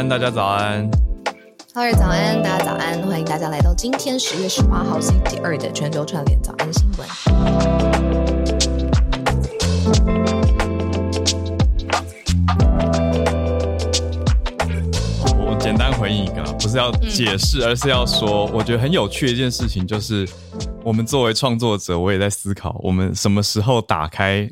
[0.00, 0.90] 安，大家早安。
[1.74, 7.06] 哈尔早安，大家早安，欢迎大家来到今天十月十八号星期二的全球串联早安新闻。
[15.36, 20.26] 我简单回应一个啦，不是要解释，而是要说，我觉得很有趣的一件事情，就是
[20.82, 24.50] 我们作为创作者，我也在思考，我们什么时候打开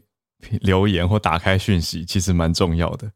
[0.61, 3.11] 留言或打开讯息，其实蛮重要的。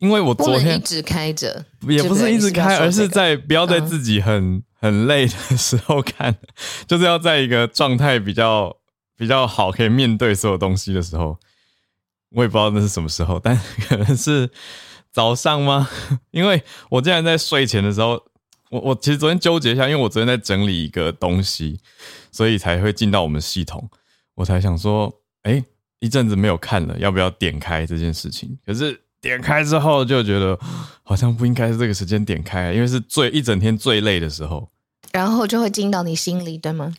[0.00, 6.34] 就因为我昨天一直开着，也不是一直开，而是在在不要在自己很、很累的时候看，
[6.88, 8.76] 就是要在一个状态比较
[9.16, 11.38] 比较好，可以面对所有东西的时候。
[12.32, 14.48] 我也不知道那是什么时候，但可能是
[15.10, 15.90] 早上吗？
[16.30, 18.22] 因为我竟然在睡前的时候，
[18.70, 21.80] 我我其实昨天纠结一下，因为我昨天在整理一个东西，
[22.30, 23.90] 所以才会进到我们系统，
[24.36, 25.12] 我才想说，
[25.42, 25.60] 哎、
[25.98, 28.56] 一阵子没有看了，要不要点开这件事情？
[28.64, 30.58] 可是点开之后就觉得
[31.02, 34.68] 好像不应该是这个时间点开，因为是最一整天最累的时候。
[35.12, 36.94] 然后就会进到你心里，对吗？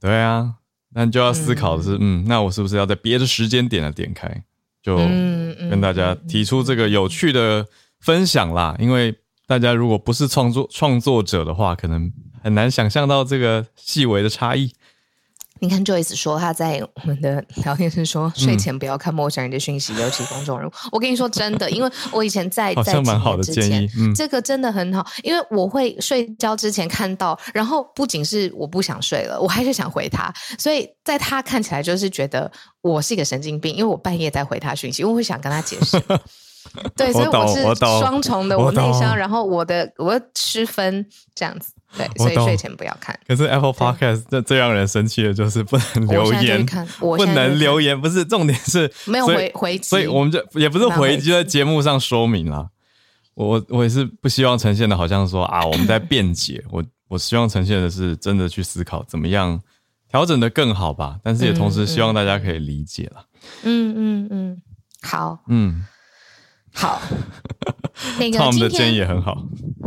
[0.00, 0.54] 对啊，
[0.94, 4.42] 那就要思考的是，嗯那我是不是要在别的时间点来点开？
[4.82, 7.66] 就嗯嗯跟大家提出这个有趣的
[7.98, 8.76] 分享啦。
[8.78, 9.14] 因为
[9.46, 12.10] 大家如果不是创作创作者的话，可能
[12.42, 14.72] 很难想象到这个细微的差异。
[15.60, 20.72] 你看 Joyce 说他在我们的聊天室说，睡前不要看陌生人的讯息，尤其公众人物。
[20.90, 32.50] 我跟你说真的，因为我以前在 好在几像蛮好的之前建议，嗯这个真的很好，因为我会睡觉之前看到，然后不仅是我不想睡了，我还是想回他，所以在他看起来就是觉得
[32.80, 36.02] 我是一个神经病，因为我半夜在回他讯息，因为我会想跟他解释。
[36.96, 37.62] 对，所以我懂是
[38.00, 41.04] 双重的，我我内伤，然后我的我要吃分
[41.34, 43.18] 这样子，对，所以睡前不要看。
[43.26, 46.66] 可是 Apple Podcast 这最让人生气的就是不能留言
[46.98, 49.88] 不能留言，不是重点是没有回回击。
[49.88, 52.68] 所以我们就也不是回就在节目上说明啦。
[53.34, 59.60] 我我我也是不希望呈现的，好像说啊我们在辩解，我我希望呈现的是真的去思考怎么样
[60.08, 63.24] 调整的更好吧，但是也同时希望大家可以理解啦。
[63.62, 64.62] 嗯嗯嗯，
[65.00, 65.38] 好。
[65.48, 65.86] 嗯
[66.74, 67.00] 好。
[68.18, 69.36] 那个 Tom 的建议也很好，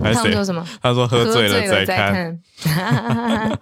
[0.01, 0.63] 还是说什么？
[0.81, 3.59] 他说喝醉了再再看，看。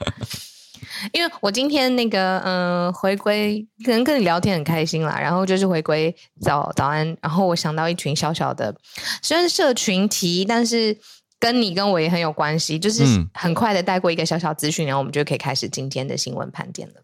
[1.14, 8.76] 因为我今天那个嗯、呃回归，可能跟你聊天很开心啦，然后就是回归早早安，然后我想到一群小小的，
[9.22, 10.96] 虽然是社群题，但是
[11.40, 16.96] 跟你跟我也很有关系，就是嗯很快的带过一个小小资讯，然后我们就可以开始今天的新闻盘点了。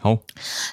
[0.00, 0.14] 好，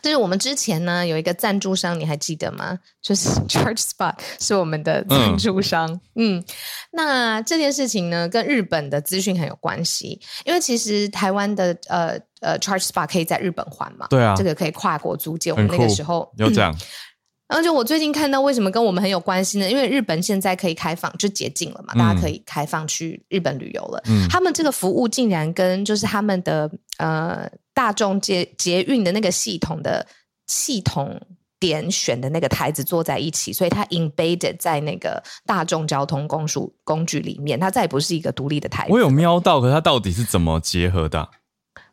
[0.03, 2.78] 就是我们之前呢有一个赞助商，你还记得吗？
[3.02, 6.00] 就是 Charge Spot 是我们的赞助商。
[6.16, 6.44] 嗯
[6.91, 15.52] 那这件事情呢跟日本的资讯很有关系，因为其实台湾的呃呃 Charge Spot 可以在日本还嘛，对啊这个可以跨国租借。
[15.52, 16.80] 我们那个时候有讲，然
[17.50, 19.69] 后就我最近看到，为什么跟我们很有关系呢？
[19.69, 24.01] 因为日本现在可以开放，就解禁了嘛，大家可以开放去日本旅游了。
[24.07, 30.06] 嗯他们这个服务竟然跟就是他们的呃大众捷捷运的那个系统的
[30.47, 31.21] 系统
[31.59, 38.92] 点选的那个台子坐在一起，所以它 embedded 在那个大众交通工具工具里面，它再也不是一个独立的台子。
[38.92, 41.30] 我有瞄到，可它到底是怎么结合的啊？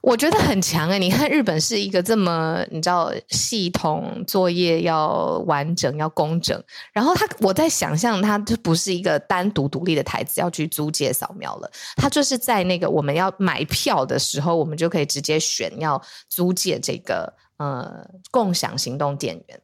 [0.02, 6.60] 我觉得很强哎、你看日本是一个这么你知道系统作业要完整要工整，
[6.92, 19.60] 然后它我在想象它就不是一个单独独立的台子要去租借扫描了，它就是在那个我们要买票的时候，我们就可以直接选要租借这个呃共享行动电源。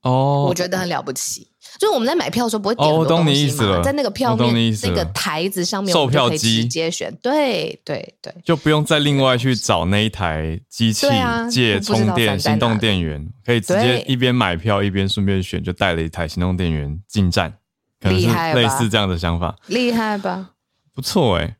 [0.00, 1.51] 哦，我觉得很了不起。
[1.78, 7.12] 就是我们在买票的时候不会点哦我懂很多东西你意思了，在那个票面那个台子上面，售票机直接选。
[7.22, 11.06] 对对对，就不用再另外去找那一台机器
[11.50, 17.52] 借充电行动电源，可以直接一边买票一边顺便选，就带了一台行动电源进站，
[18.00, 20.50] 可能是厉害吧类似这样的想法，厉害吧？
[20.94, 21.56] 不错哎、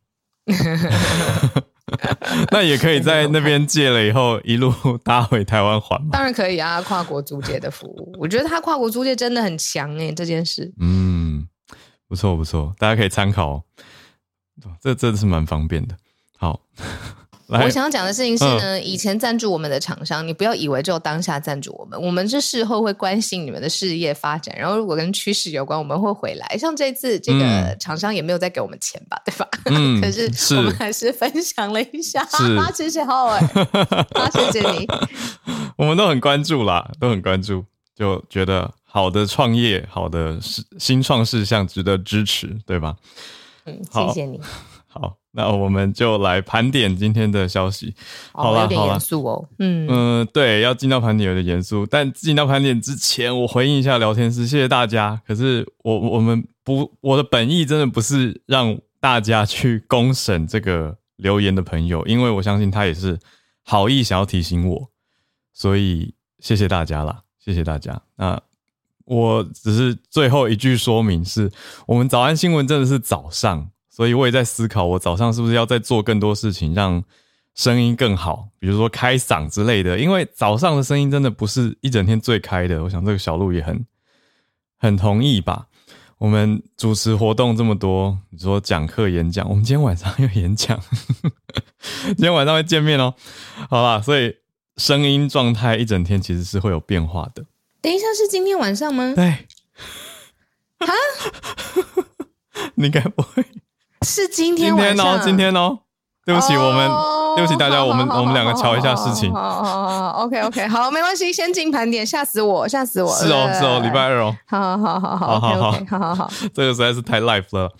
[2.50, 4.73] 那也可以在那边借了以后一路
[5.05, 6.11] 搭回台湾还嘛。
[6.12, 10.73] 当然可以啊，跨国租借的服务，我觉得他跨国租借真的很强诶、这件事。
[10.81, 11.46] 嗯，
[12.08, 13.64] 不错不错，大家可以参考哦。
[14.81, 15.96] 这真的是蛮方便的。
[16.38, 16.84] 好，来
[17.61, 26.57] 我想要讲的事情是呢，以前赞助我们的厂商，你不要以为只有当下赞助我们，我们是事后会关心你们的事业发展，然后如果跟趋势有关，我们会回来。
[26.59, 29.49] 像这次这个嗯厂商也没有再给我们钱吧，对吧？
[29.67, 33.39] 嗯 可是是我们还是分享了一下，是 啊，谢谢浩尔，
[34.15, 34.89] 啊，谢谢你。
[35.77, 37.65] 我们都很关注啦，都很关注，
[37.95, 40.39] 就觉得好的创业、好的
[40.79, 42.97] 新创事项值得支持，对吧？
[43.65, 44.41] 嗯，好谢谢你。
[44.93, 47.94] 好，那我们就来盘点今天的消息。
[48.33, 49.49] 好了，有点严肃哦。
[49.59, 55.19] 嗯，嗯，对，要进到盘点有点严肃，但进到盘点之前，我回应一下聊天室，谢谢大家。
[55.27, 63.19] 可是我我们不，我的本意真的不是让大家去公审这个留言的朋友，因为我相信他也是
[63.62, 64.91] 好意想要提醒我，
[65.55, 68.03] 所以谢谢大家啦，谢谢大家。
[68.17, 68.39] 那
[69.06, 71.50] 我只是最后一句说明是，
[71.87, 77.05] 我们早安新闻真的是早上，所以我也在思考，我早上是不是要再做更多事情，让
[77.55, 79.99] 声音更好，比如说开嗓之类的。
[79.99, 83.85] 因为早上的声音真的不是一整天最开的，我想这个小鹿也很
[84.79, 85.67] 很同意吧。
[86.17, 90.81] 我们主持活动这么多，你说讲课、演讲，我们今天晚上有演讲，
[92.06, 93.15] 今天晚上会见面哦。
[93.69, 94.37] 好啦，所以
[94.79, 97.44] 声音状态一整天其实是会有变化的。
[97.83, 99.12] 等一下是今天晚上吗？
[99.15, 99.47] 对，
[102.77, 103.44] 你该不会
[104.03, 105.05] 是今今天晚上？
[105.05, 105.23] 天哦？
[105.25, 105.79] 今天哦？
[106.25, 109.33] 对不起，我们哦对不起大家，我们我们两个瞧一下事情。
[109.33, 113.13] 好好好，OK OK，好，没关系，先进盘点，吓死我，吓死我。
[113.17, 114.37] 是哦，是哦，礼拜二哦。
[114.47, 116.31] 好好好好好好好好好。
[116.55, 117.73] 这个实在是太 life 了。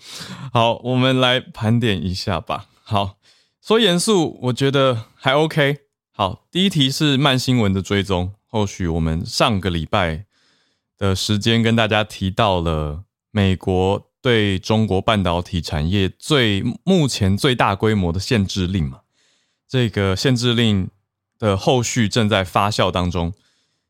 [0.51, 2.65] 好，我们来盘点一下吧。
[2.83, 3.11] 好，
[3.61, 5.77] 说严肃，我觉得还 OK。
[6.15, 8.33] 好，第一题是慢新闻的追踪。
[8.49, 10.25] 后续我们上个礼拜
[10.97, 19.01] 的时间跟大家提到了美国对中国半导体产业最目前最大规模的限制令嘛，
[19.67, 20.89] 这个限制令
[21.37, 23.33] 的后续正在发酵当中。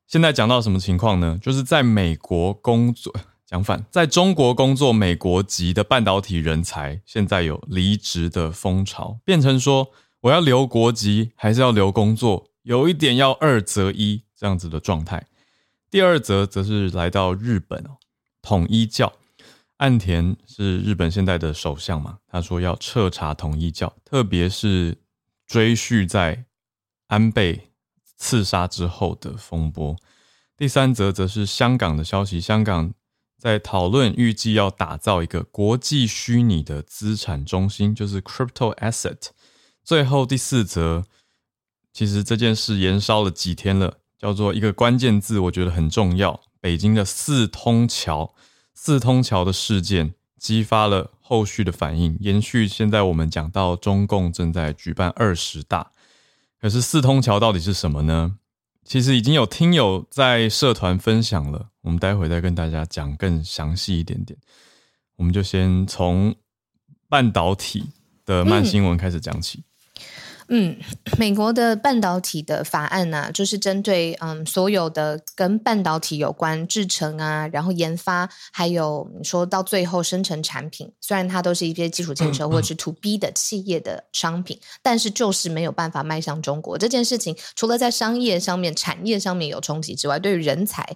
[0.07, 1.39] 现在讲到什么情况呢？
[1.39, 3.13] 就是在美国工作。
[3.45, 9.91] 相反，在中国工作美国籍的半导体人才，现在有离职的风潮，变成说
[10.21, 15.27] 我要留国籍还是要留工作，有一点要二择一这样子的状态。
[15.91, 17.97] 第二则则是来到日本哦，
[18.41, 19.13] 统一教
[19.83, 24.97] 岸田是日本现在的首相嘛，他说要彻查统一教，特别是
[25.45, 26.45] 追续在
[27.07, 27.71] 安倍
[28.15, 29.97] 刺杀之后的风波。
[30.55, 32.93] 第三则则是香港的消息，香港。
[33.37, 39.31] 在讨论预计要打造一个国际虚拟的资产中心，就是 crypto asset。
[39.83, 41.03] 最后第四则，
[41.91, 46.39] 其实这件事延烧了几天了，叫做一个关键字，我觉得很重要。
[46.61, 48.33] 北京的四通桥，
[48.73, 55.91] 四通桥的事件激发了后续的反应，延续现在我们讲到中共正在举办二十大，
[56.59, 58.37] 可是四通桥到底是什么呢？
[58.83, 64.37] 其实已经有听友在社团分享了，我们待会再跟大家讲更详细一点点。
[65.15, 66.35] 我们就先从
[67.07, 67.91] 半导体
[68.25, 69.59] 的慢新闻开始讲起。
[69.59, 69.63] 嗯，
[71.17, 90.95] 美国的半导体的法案呢、就是针对嗯所有的跟半导体有关制成啊，然后研发，还有你说到最后生成产品，虽然它都是一些基础建设或者是 to B 的企业的商品，但是就是没有办法迈向中国这件事情，除了在商业上面、产业上面有冲击之外，对于人才。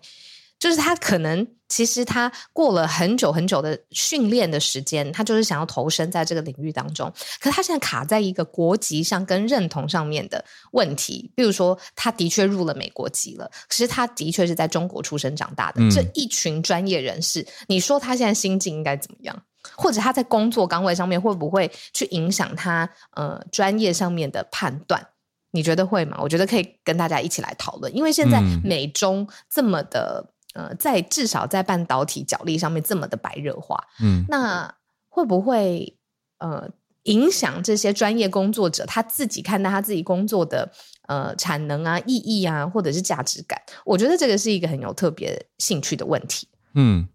[0.60, 7.12] 就是他可能其实他过了很久很久的训练的时间，他就是想要投身在这个领域当中。
[7.40, 15.82] 可是他现在卡在一个国籍上跟认同上面的问题，比如说他的确入了美国籍了，可是他的确是在中国出生长大的。
[15.82, 19.44] 嗯这一群专业人士，你说他现在心境应该怎么样？
[19.76, 25.06] 或者他在工作岗位上面会不会去影响他呃专业上面的判断？
[25.52, 26.18] 你觉得会吗？
[26.22, 30.34] 我觉得可以跟大家一起来讨论，因为现在嗯美中这么的。
[30.54, 34.74] 呃，在至少在半导体角力上面这么的白热化，嗯那
[35.10, 35.98] 会不会
[36.40, 36.70] 呃
[37.04, 40.72] 影响这些专业工作者他自己看待他自己工作的
[41.08, 43.62] 呃产能啊、意义啊，或者是价值感。
[43.86, 46.48] 我觉得这个是一个很有特别兴趣的问题。
[46.74, 47.08] 嗯，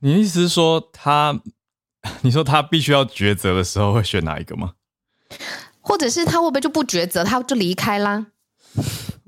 [0.00, 1.40] 你的意思是说他，
[2.22, 4.74] 你说他必须要抉择的时候会选哪一个吗？
[5.80, 8.26] 或者是他会不会就不抉择，他就离开啦？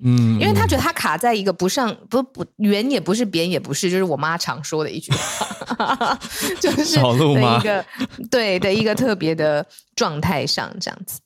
[0.05, 6.19] 嗯，因为他觉得他卡在一个不上不不圆也不是扁也不是，就是我妈常说的一句话，
[6.61, 7.85] 就是的一个
[8.31, 11.21] 对的一个特别的状态上这样子。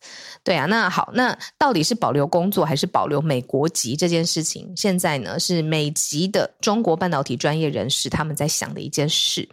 [0.45, 9.49] 对啊，那好，那到底是保留工作还是保留美国籍这件事情，现在呢是美籍的中国半导体专业人士他们在想的一件事。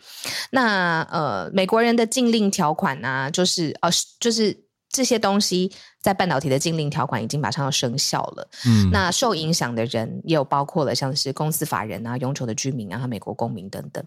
[0.52, 3.90] 那呃，美国人的禁令条款啊，就是呃，
[4.20, 4.56] 就是
[4.90, 5.72] 这些东西
[6.04, 8.48] 在半导体的禁令条款已经马上要生效了。
[8.66, 14.04] 嗯，那受影响的人也有包括了像是公司法人啊、永久的居民啊、和美国公民等等。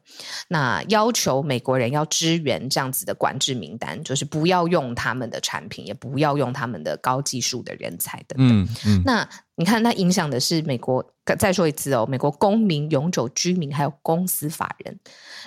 [0.46, 8.62] 那要求美国人要支援这样子的管制名单，就是不要用他们的产品，也不要用他们的高技术的人才等等。
[8.62, 9.26] 嗯嗯，那
[9.56, 11.04] 你看，它影响的是美国。
[11.40, 14.96] 再说一次哦，美国公民、永久居民还有公司法人，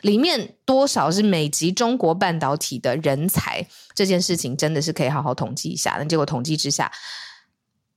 [0.01, 3.66] 里面多少是美籍中国半导体的人才？
[3.94, 5.96] 这件事情真的是可以好好统计一下。
[5.98, 6.92] 那结果统计之下，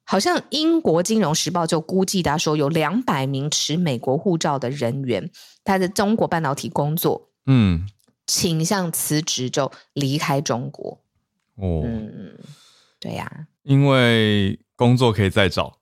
[0.04, 5.28] 好像英国金融时报就估计他说有两百名持美国护照的人员，
[5.64, 7.84] 他在中国半导体工作，嗯，
[8.28, 11.00] 倾向辞职就离开中国。
[11.56, 12.38] 哦，嗯，
[13.00, 15.78] 对呀、因为工作可以再找，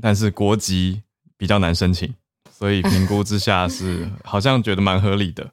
[0.00, 1.02] 但是国籍
[1.36, 2.14] 比较难申请，
[2.50, 5.52] 所以评估之下是 好像觉得蛮合理的。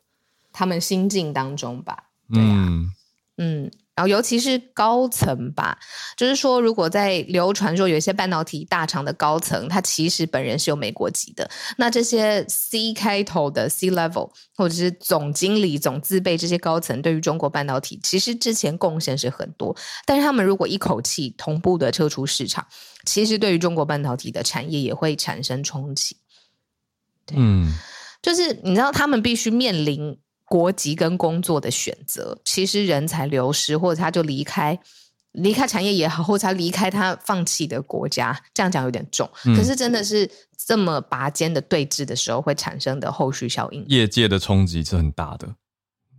[0.51, 2.05] 他们心境当中吧。
[2.31, 2.93] 对啊嗯
[3.37, 5.77] 嗯，然后尤其是高层吧，
[6.15, 19.75] 就是说，如果在流传说有一些半导体大厂的高层，他其实本人是有美国籍的，那这些 C 开头的 C level 或者是总经理、总自备这些高层，对于中国半导体其实之前贡献是很多，
[20.05, 22.65] 但是他们如果一口气同步的撤出市场，
[23.03, 26.15] 其实对于中国半导体的产业也会产生冲击。
[27.25, 27.73] 对嗯。
[28.21, 32.37] 就是你知道，他们必须面临国籍跟工作的选择。
[32.43, 34.77] 其实人才流失，或者他就离开，
[35.33, 39.29] 离开产业也好，或者他离开他放弃的国家，这样讲有点重。
[39.45, 40.29] 嗯可是真的是
[40.65, 43.85] 这么拔尖的对峙的时候，会产生的后续效应。
[43.87, 45.47] 业界的冲击是很大的。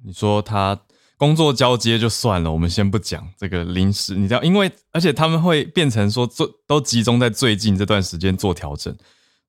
[0.04, 0.80] 你说他
[1.18, 8.96] 工作交接就算了，我们先不讲这个临时，你知道，因为而且他们会变成说最都集中在最近这段时间做调整，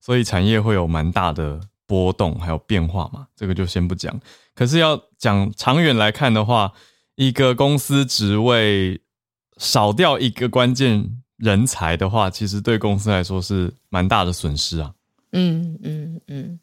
[0.00, 4.20] 所以产业会有蛮大的波动还有变化嘛，这个就先不讲。
[4.54, 6.72] 可是要讲长远来看的话，
[7.14, 9.00] 一个公司职位
[9.58, 14.92] 少掉一个关键人才的话，其实对公司来说是蛮大的损失啊。
[15.32, 16.60] 嗯嗯嗯。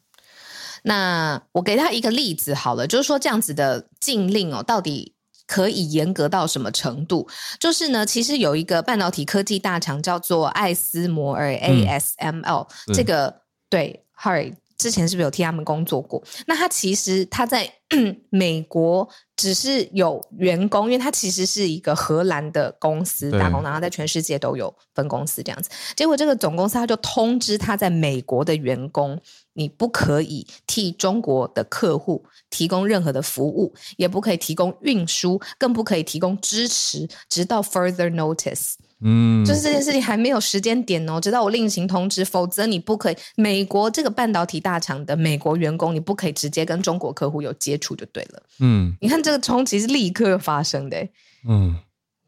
[0.82, 5.14] 那我给他一个例子好了，就是说这样子的禁令哦，到底
[5.46, 7.28] 可以严格到什么程度？
[7.58, 16.22] 就是呢，其实有一个半导体科技大厂叫做艾斯摩尔 （ASML），、是这个对 Harry 之前是不是有替他们工作过？
[16.46, 17.70] 那他其实他在
[18.30, 19.06] 美国
[19.36, 25.68] 只是有员工，因为他其实是一个荷兰的公司打工，然后在全世界都有分公司这样子。
[25.94, 29.20] 结果这个总公司他就通知他在美国的员工，
[29.52, 38.74] 你不可以替中国的客户提供任何的服务，也不可以提供运输，更不可以提供支持，直到 further notice。
[39.02, 43.16] 嗯，就是这件事情还没有时间点哦，直到我另行通知，否则你不可以。
[43.36, 48.42] 美国这个半导体大厂的美国员工，你不可以直接跟中国客户有接触就对了。
[48.58, 51.10] 嗯你看这个冲击是立刻发生的欸，
[51.48, 51.76] 嗯。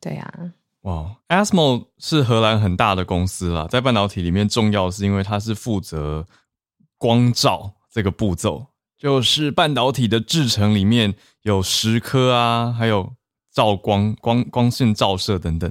[0.01, 0.35] 对啊，
[0.81, 6.27] 哇，ASML 是荷兰很大的公司啦，在半导体里面重要是因为它是负责
[6.99, 8.67] 光照这个步骤，
[8.99, 13.13] 就是半导体的制成里面有蚀刻啊，还有
[13.53, 15.71] 照光、光光线照射等等。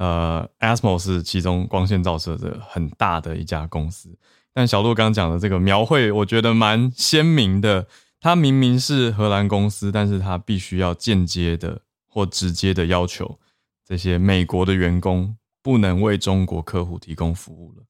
[0.00, 4.08] 呃，ASML 是其中光线照射的很大的一家公司，
[4.50, 7.86] 但小鹿刚刚讲的这个描绘，我觉得蛮鲜明的。
[8.18, 13.38] 它明明是荷兰公司，但是它必须要间接的或直接的要求
[13.86, 17.84] 这些美国的员工不能为中国客户提供服务了，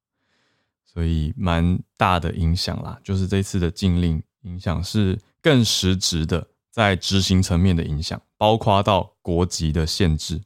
[0.84, 2.98] 所以蛮大的影响啦。
[3.04, 10.40] 就是这次的禁令影响是更实质的，在执行层面的影响，包括到国籍的限制。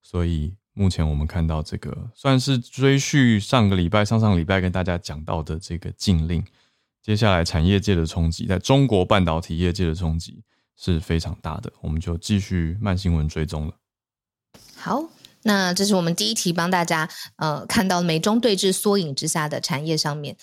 [0.00, 6.44] 所以目前我们看到这个算是追续上个礼拜、上上礼拜跟大家讲到的这个禁令，
[7.02, 10.42] 接下来产业界的冲击，在中国半导体业界的冲击
[10.76, 11.72] 是非常大的。
[11.80, 13.74] 我们就继续慢新闻追踪了。
[14.76, 15.04] 好。
[15.44, 20.36] 那这是我们第一题，帮大家呃看到美中对峙缩影之下的产业上面。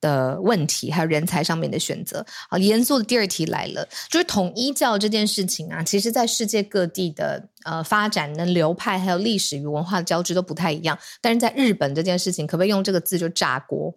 [0.00, 2.24] 的问题，还有人才上面的选择。
[2.48, 10.98] 好，严肃的第二题来了，就是统一教这件事情啊，其实在世界各地的呃发展的流派，还有历史与文化的交织都不太一样。
[11.20, 13.94] 但是在日本这件事情，可不可以用这个字就炸锅？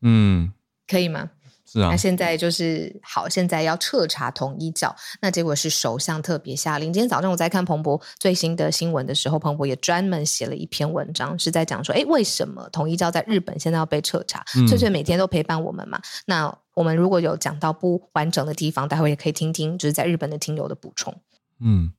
[0.00, 0.52] 嗯，
[0.86, 1.30] 可以吗？
[1.72, 6.92] 是啊那，现在就是好，现在要彻查统一教，那结果是首相特别下令。
[6.92, 14.44] 今天早上我在看彭博最新的新闻的时候，彭博也专门写了一篇文章，是在讲说，哎，为什么统一教在日本现在要被彻查？
[14.54, 21.14] 嗯翠翠每天都陪伴我们嘛，那我们如果有讲到不完整的地方，待会也可以听听，就是在日本的听友的补充。
[21.60, 21.92] 嗯，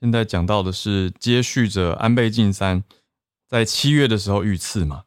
[0.00, 2.84] 现在讲到的是接续着安倍晋三
[3.48, 5.04] 在七月的时候遇刺嘛，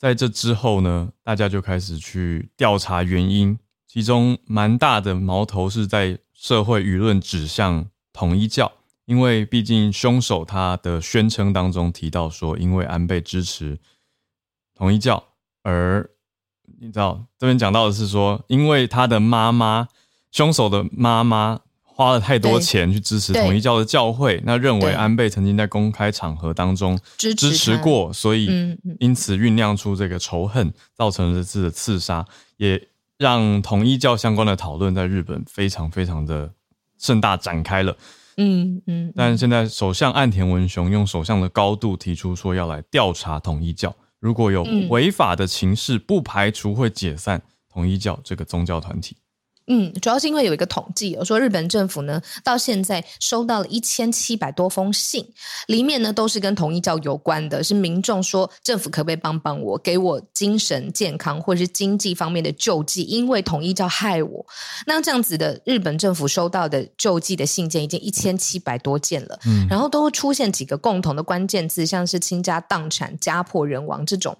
[0.00, 8.72] 在这之后呢，大家就开始去调查原因，其中蛮大的矛头是在社会舆论指向统一教，
[9.04, 13.78] 因为毕竟凶手他的宣称当中提到说，因为安倍支持
[14.74, 15.22] 统一教，
[15.64, 16.08] 而
[16.80, 19.88] 你知道这边讲到的是说，因为他的妈妈，
[20.32, 21.60] 凶手的妈妈
[22.00, 23.42] 花了太多钱去支持对。
[23.42, 28.48] 统一教的教会，那认为安倍曾经在公开场合当中支持过，所以
[29.00, 32.24] 因此酝酿出这个仇恨，造成了这次的刺杀，
[32.56, 32.88] 也
[33.18, 36.50] 让统一教相关的讨论在日本非常非常的
[36.96, 37.94] 盛大展开了。
[38.38, 44.88] 嗯嗯，但现在首相岸田文雄用首相的高度提出说要来调查统一教，如果有嗯。
[44.88, 49.14] 违法的情势，不排除会解散统一教这个宗教团体。
[49.66, 55.24] 嗯，主要是因为有一个统计，有说日本政府呢到现在收到了一千七百多封信，
[55.68, 64.44] 里面呢都是跟统一教有关的，是民众说政府可不可以帮帮我，给我精神健康或者是经济方面的救济，因为统一教害我。
[64.86, 74.36] 那这样子的日本政府收到的救济的信件已经一千七百多件了，嗯然后都会出现几个共同的关键字，像是倾家荡产、家破人亡这种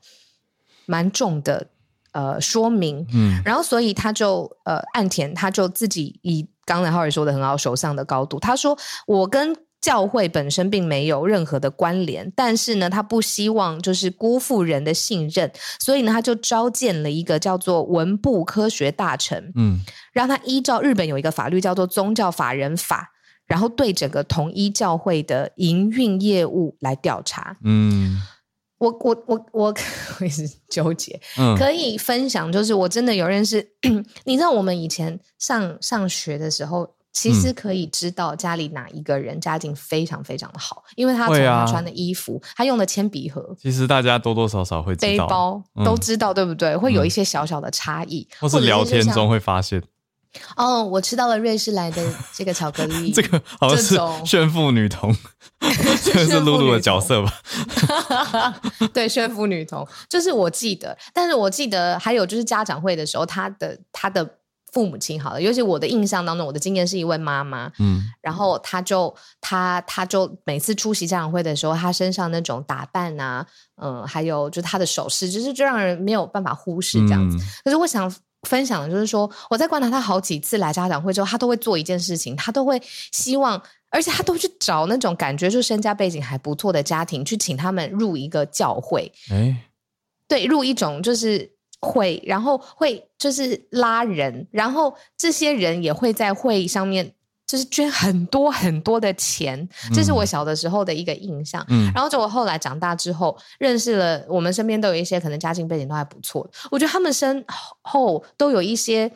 [0.87, 1.69] 蛮重的
[2.13, 3.07] 呃说明。
[3.13, 8.77] 嗯然后所以他就呃，岸田他就自己以刚才浩尔说的很好，首相的高度，他说
[9.07, 9.57] 我跟。
[9.81, 15.51] 教会本身并没有任何的关联，但是呢，他不希望就是辜负人的信任，
[15.81, 19.81] 所以呢，他就召见了一个叫做文部科学大臣，嗯
[20.13, 23.11] 让他依照日本有一个法律叫做宗教法人法，
[23.47, 27.57] 然后对整个统一教会的营运业务来调查。
[27.65, 28.21] 嗯
[28.81, 29.75] 我我我我
[30.21, 33.65] 我也是纠结，嗯，可以分享，就是我真的有认识，
[34.25, 41.27] 你知道我们以前上上学的时候，其实可以知道家里哪一个人家境非常非常的好，因为他
[41.67, 45.85] 穿的衣服，他用的铅笔盒、其实大家多多少少会知道，背包嗯。
[45.85, 46.75] 都知道，对不对？
[46.77, 47.11] 会有一嗯。
[47.11, 49.83] 些小小的差异，或是聊天中会会发现，
[50.57, 55.15] 哦，我吃到了瑞士来的这个巧克力， 这个好像是炫富女童，
[56.05, 57.33] 这个是露露的角色吧？
[58.95, 64.37] 对，炫富女童，就是我记得，但是我记得还有就是家长会的时候，他的他的
[64.73, 73.45] 父母亲好了，尤其我的印象当中，我的经验是一位妈妈，嗯然后她就她她就每次出席家长会的时候，她身上那种打扮啊，
[73.83, 77.37] 嗯、还有就是他的首饰，就是就让人没有办法忽视这样子。
[77.37, 78.13] 嗯可是我想
[78.49, 82.81] 分享的就是说，我在观察他好几次来家长会之后，他都会做一件事情，他都会
[83.13, 89.57] 希望，而且他都会去找那种感觉就身家背景还不错的家庭，去请他们入一个教会，哎，
[90.27, 97.13] 对，入一种就是会，然后会就是拉人，然后这些人也会在会上面
[97.51, 101.65] 就是捐很多很多的钱，这是我小的时候的一个印象。
[101.67, 107.45] 嗯然后就我后来长大之后，认识了我们身边都有一些可能家境背景都还不错，我觉得他们身
[107.83, 109.11] 后都有一些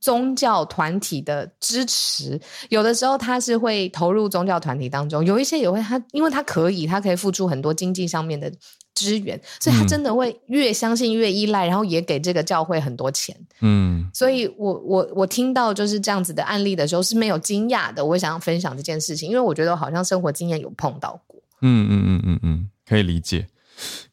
[0.00, 8.50] 宗教团体的支持，有的时候他是会投入宗教团体当中，有一些也会他因为他可以，他可以付出很多经济上面的
[8.94, 13.36] 支援，所以他嗯真的会越相信越依赖，然后也给这个教会很多钱。
[13.60, 21.40] 嗯所以我我我听到就是这样子的案例的时候是没有惊讶的，我想要分享这件事情，因为我觉得我好像生活经验有碰到过。
[21.62, 23.46] 嗯嗯嗯嗯嗯，可以理解，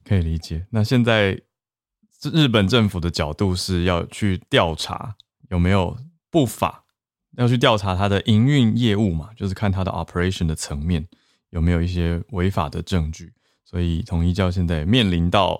[0.05, 0.65] 可以理解。
[0.69, 1.41] 那现在
[2.33, 5.15] 日本政府的角度是要去调查
[5.49, 5.97] 有没有
[6.29, 6.83] 不法，
[7.37, 11.07] 要去调查它的营运业务嘛，就是看它的 operation 的层面
[11.49, 13.33] 有没有一些违法的证据。
[13.63, 15.59] 所以统一教现在也面临到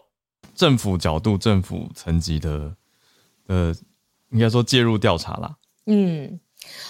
[0.55, 2.75] 政府角度、政府层级的
[3.47, 3.75] 呃，
[4.31, 5.57] 应该说介入调查啦。
[5.85, 6.39] 嗯，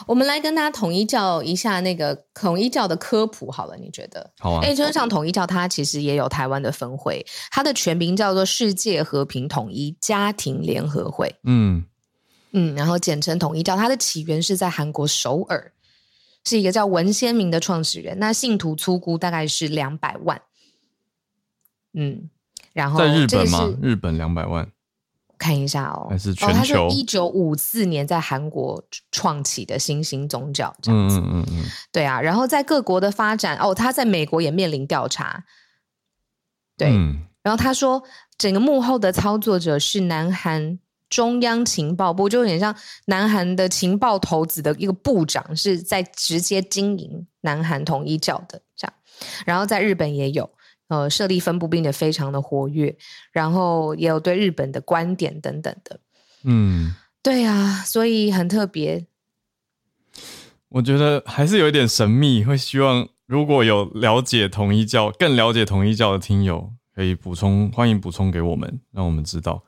[0.06, 4.32] 我们来跟大家统一教一下那个统一教的科普好了，你觉得？
[4.40, 11.84] 好啊，哎，就像统一教，它其实也有台湾的分会，它的全名叫做世界和平统一家庭联合会，嗯
[12.52, 13.76] 嗯，然后简称统一教。
[13.76, 15.72] 它的起源是在韩国首尔，
[16.46, 18.18] 是一个叫文先明的创始人。
[18.20, 20.42] 那信徒粗估大概是两百万，
[21.94, 22.30] 嗯，
[22.74, 23.88] 然后在日这个本吗是？
[23.88, 24.72] 日本两百万，
[25.38, 31.18] 看一下哦，还是哦，它是全球一九五四年在韩国创起的新兴宗教，这样嗯子。
[31.20, 35.44] 嗯嗯嗯，对啊，然后在各国的发展，哦，他在美国也面临调查。
[36.78, 38.04] 对，嗯然后他说，
[38.38, 48.94] 整个幕后的操作者是南韩中央情报部，就有点像南韩的情报头子的一个部长，是在直接经营南韩统一教的这样。
[49.46, 50.50] 然后在日本也有，
[50.90, 52.96] 呃，设立分部并且非常的活跃，
[53.32, 56.00] 然后也有对日本的观点等等的。
[56.44, 56.94] 嗯，
[57.24, 59.06] 对啊，所以很特别。
[60.70, 69.64] 我觉得还是有一点神秘，会希望如果有了解统一教、更了解统一教的听友，可以补充，欢迎补充给我们，让我们知道。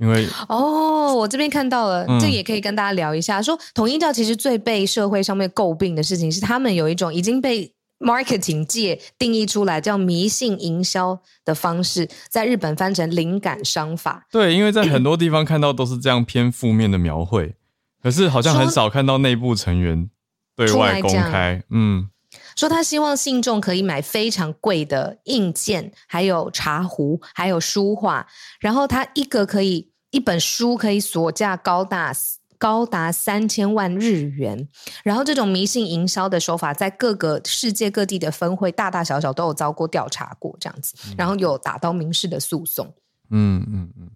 [0.00, 3.40] 因为哦，我这边看到了，嗯这也可以跟大家聊一下。
[3.40, 14.26] 说统一教其实最被社会上面诟病的事情是，他们有一种已经被 marketing 界定义出来叫迷信营销的方式，在日本翻成灵感商法。
[14.32, 17.54] 对，因为在很多地方看到都是这样偏负面的描绘，
[18.02, 20.08] 可是好像很少看到内部成员
[20.56, 21.62] 对外公开。
[21.68, 22.08] 嗯
[22.54, 28.26] 说他希望信众可以买非常贵的硬件，还有茶壶，还有书画，
[28.60, 32.12] 然后他一个可以一本书可以所价高达
[32.58, 34.68] 高达三千万日元，
[35.02, 42.92] 然后这种迷信营销的手法，在各个世界各地的分会大大小小都有遭过调查过，这样子，然后有打到民事的诉讼，
[43.30, 44.10] 嗯嗯嗯，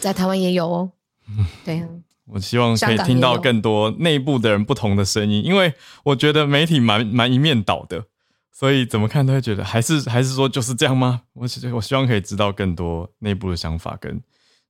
[0.00, 0.90] 在台湾也有哦，
[1.28, 1.88] 嗯对啊，
[2.26, 8.06] 我希望可以听到更多内部的人不同的声音，因为我觉得媒体蛮蛮一面倒的，
[8.50, 11.22] 所以怎么看都会觉得还是还是说就是这样吗？
[11.34, 14.20] 我希我希望可以知道更多内部的想法跟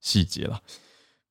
[0.04, 0.60] 细节了。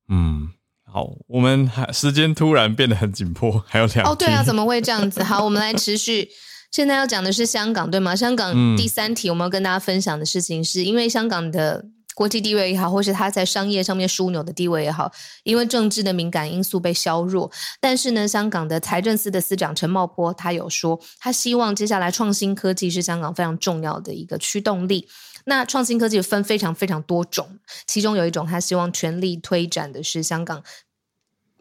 [0.08, 0.50] 嗯，
[0.84, 5.22] 好，我们还时间突然变得很紧迫， 还有两哦，对啊，怎么会这样子？
[5.22, 6.28] 好，我们来持续。
[6.72, 8.16] 现在要讲的是香港，对吗？
[8.16, 11.84] 香港嗯第三题，我们要跟大家分享的事情是，因为香港的
[12.14, 17.50] 国际地位也好，或是他在商业上面枢纽的地位也好，因为政治的敏感因素被削弱。
[17.80, 25.08] 但是呢，香港的财政司的司长陈茂波他有说，他希望接下来创新科技是香港非常重要的一个驱动力。
[25.46, 30.62] 那创新科技分非常非常多种，其中有一种他希望全力推展的是香港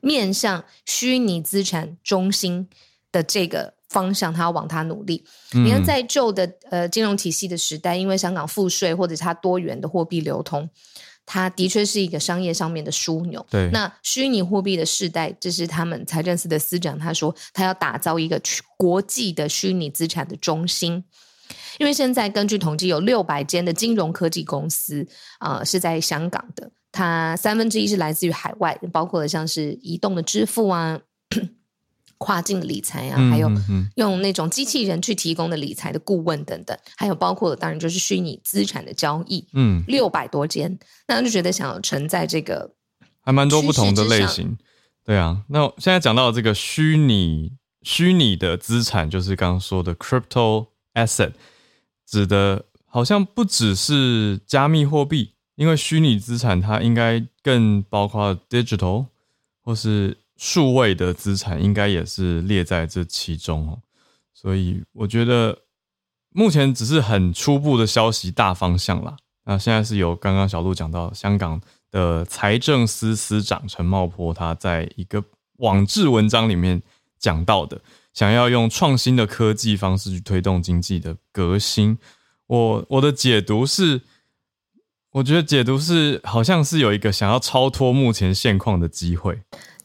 [0.01, 2.69] 面向虚拟资产中心
[3.11, 5.23] 的这个方向，他要往他努力。
[5.51, 10.67] 你看，嗯在旧的呃金融体系的时代，因为香港赋税或者是它多元的货币流通，
[11.25, 13.45] 它的确是一个商业上面的枢纽。
[13.49, 21.03] 对那虚拟货币的时代，这是他们财政司的司长他说，他要打造一个区国际的虚拟资产的中心。
[21.79, 25.07] 因为现在根据统计，有六百间的金融科技公司
[25.39, 30.99] 啊、呃是在香港的，它三分之一是来自于海外，包括了像是移动的支付啊、
[32.23, 33.51] 跨境的理财啊，嗯还有
[33.95, 42.73] 用那种机器人去提供的理财的顾问等等，还有包括了当然就是虚拟资产的交易，嗯，六百多间，那就觉得想要承载这个
[43.21, 44.57] 还蛮多不同的类型。
[45.03, 51.33] 对啊，那现在讲到这个虚拟虚拟的资产，就是刚刚说的 crypto asset，
[52.07, 59.07] 指的好像不只是加密货币，因为虚拟资产它应该更包括 digital
[59.61, 63.79] 或是数位的资产，应该也是列在这其中哦。
[64.33, 65.57] 所以我觉得
[66.31, 69.15] 目前只是很初步的消息，大方向啦。
[69.45, 75.23] 那现在是由刚刚小鹿讲到香港的财政司司长陈茂波，他在一个
[75.59, 76.83] 网志文章里面
[77.17, 77.79] 讲到的，
[78.13, 81.97] 想要用创新的科技方式去推动经济的革新。
[82.47, 84.01] 我我的解读是，
[85.11, 89.41] 我觉得解读是好像是有一个想要超脱目前现况的机会。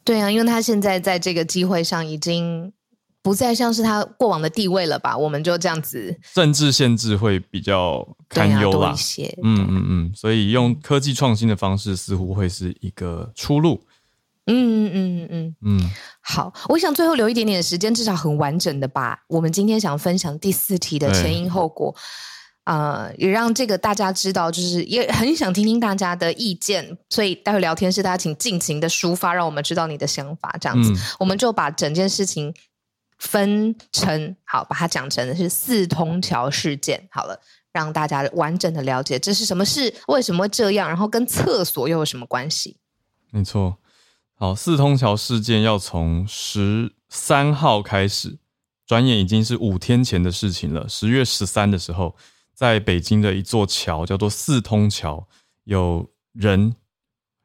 [0.09, 2.73] 对啊，因为他现在在这个机会上已经
[3.21, 5.15] 不再像是他过往的地位了吧？
[5.15, 8.97] 我们就这样子政治限制会比较堪忧一。
[8.97, 13.83] 些，嗯嗯嗯，所以用科技创新的方式似乎会是一个出路。
[14.47, 15.91] 嗯嗯嗯嗯，嗯，
[16.23, 21.95] 好，我想最后留一点点的时间，至少很完整的把我们今天想分享第四题的前因后果，
[22.69, 32.53] 呃，也让这个大家知道，就是也很想听听大家的意见，所以待会聊天室大家请尽情的抒发，让我们知道你的想法，这样子，嗯我们就把整件事情
[33.19, 37.41] 分成好，把它讲成是四通桥事件，好了。
[37.71, 42.77] 让大家完整的了解这是什么事，为什么会这样，然后跟厕所又有什么关系？
[43.31, 43.77] 没错。
[44.35, 48.39] 好，四通桥事件要从十三号开始，
[48.87, 50.89] 转眼已经是五天前的事情了。
[50.89, 52.17] 十月十三的时候，
[52.59, 55.29] 在北京的一座桥叫做四通桥，
[55.63, 56.75] 有人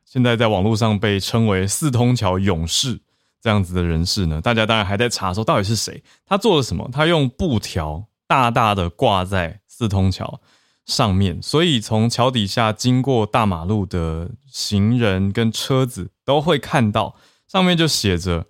[0.04, 2.99] 现在在网络上被称为“四通桥勇士”
[3.39, 6.89] 这样子的人士呢，大家当然还在查说到底是谁，他做了什么？
[6.91, 10.41] 他用布条大大的挂在四通桥，
[10.88, 17.15] 上面，所以从桥底下经过大马路的行人跟车子都会看到，
[17.47, 18.47] 上面就写着：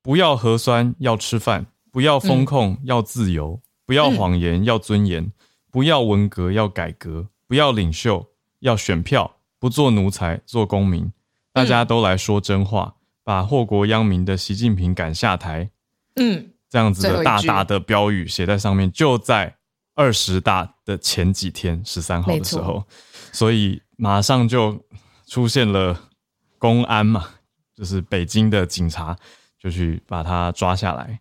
[0.00, 5.26] 不要核酸，要吃饭；不要风控，要自由；不要谎言，要尊严；
[5.76, 8.26] 不要文革，要改革；不要领袖，
[8.60, 11.12] 要选票；不做奴才，做公民。
[11.52, 15.68] 大家都来说真话，把祸国殃民的习近平赶下台。
[16.14, 19.54] 嗯，这样子的大大的标语写在上面，就在
[19.94, 22.82] 二十大的前几天，十三号的时候，
[23.30, 24.82] 所以马上就
[25.26, 26.08] 出现了
[26.56, 27.28] 公安嘛，
[27.74, 29.14] 就是北京的警察
[29.58, 31.20] 就去把他抓下来。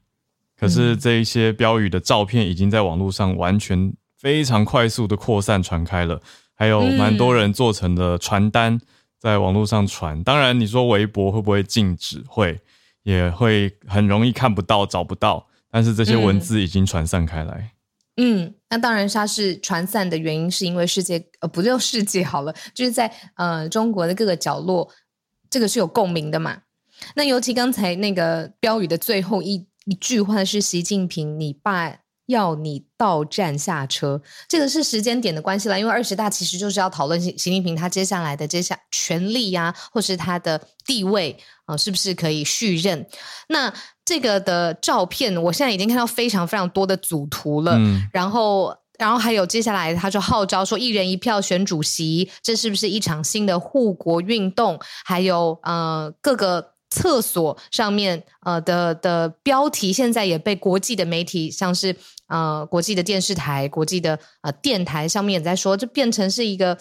[0.57, 3.93] 可是这一些标语的照片已经在网络上完全
[4.25, 6.19] 非常快速的扩散传开了，
[6.55, 8.81] 还有蛮多人做成了传单
[9.19, 10.23] 在网络上传。
[10.23, 12.23] 当然，你说微博会不会禁止？
[12.27, 12.59] 会，
[13.03, 15.45] 也会很容易看不到、找不到。
[15.69, 17.73] 但是这些文字已经传散开来。
[18.17, 24.89] 嗯，那当然，它是传散的原因，是因为世界呃，不就世界好了，就是在呃中国的各个角落，
[25.51, 26.63] 这个是有共鸣的嘛。
[27.13, 31.95] 那尤其刚才那个标语的最后一一句话是习近平，你爸
[32.27, 35.77] 要你到站下车，这个是时间点的关系啦。
[35.77, 41.35] 因为二十大其实就是要讨论习习近平他接下来的接下权力呀、或是他的地位
[41.65, 43.05] 啊、呃是不是可以续任？
[43.49, 47.73] 那这个的照片，我现在已经看到非常非常多的组图了。
[47.77, 54.79] 嗯，然后，然后还有接下来，他就号召说一人一票选主席，这是不是一场新的护国运动？
[55.03, 61.95] 还有呃，各个厕所上面呃的的标题，现在也被国际的媒体，像是
[62.27, 66.77] 呃国际的电视台、国际的呃电台上面也在说，就变成是一个。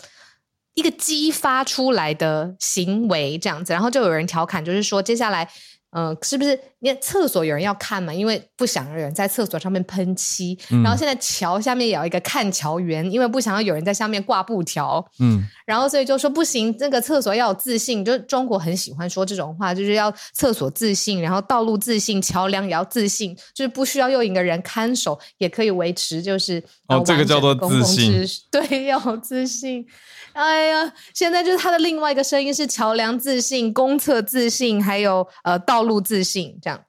[0.77, 5.49] 一个激发出来的行为这样子，然后就有人调侃，就是说接下来，
[5.95, 8.13] 呃，是不是你看厕所有人要看嘛？
[8.13, 29.87] 因为不想有人在厕所上面喷漆，然后现在桥下面也有一个看桥员，因为不想要有人在下面挂布条，嗯，然后所以就说不行，那个厕所要有自信，就是中国很喜欢说这种话，就是要厕所自信，然后道路自信，桥梁也要自信，就是不需要又一个人看守，也可以维持就是呃哦这个叫做自信 对，要有自信。
[30.35, 36.85] 哎呀，现在就是他的另外一个声音是桥梁自信、公厕自信，还有呃道路自信，这样。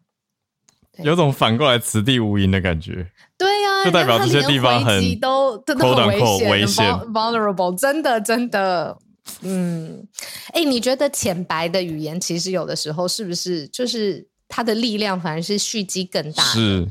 [1.00, 3.12] 有种反过来此地无银的感觉。
[3.38, 8.98] 对呀、就代表这些地方很都真的很危危险 vulnerable，真的真的。
[9.42, 10.08] 嗯，
[10.54, 16.44] 哎，你觉得浅白的语言其实有的时候是不是就是它的力量反而是蓄积更大？
[16.44, 16.88] 是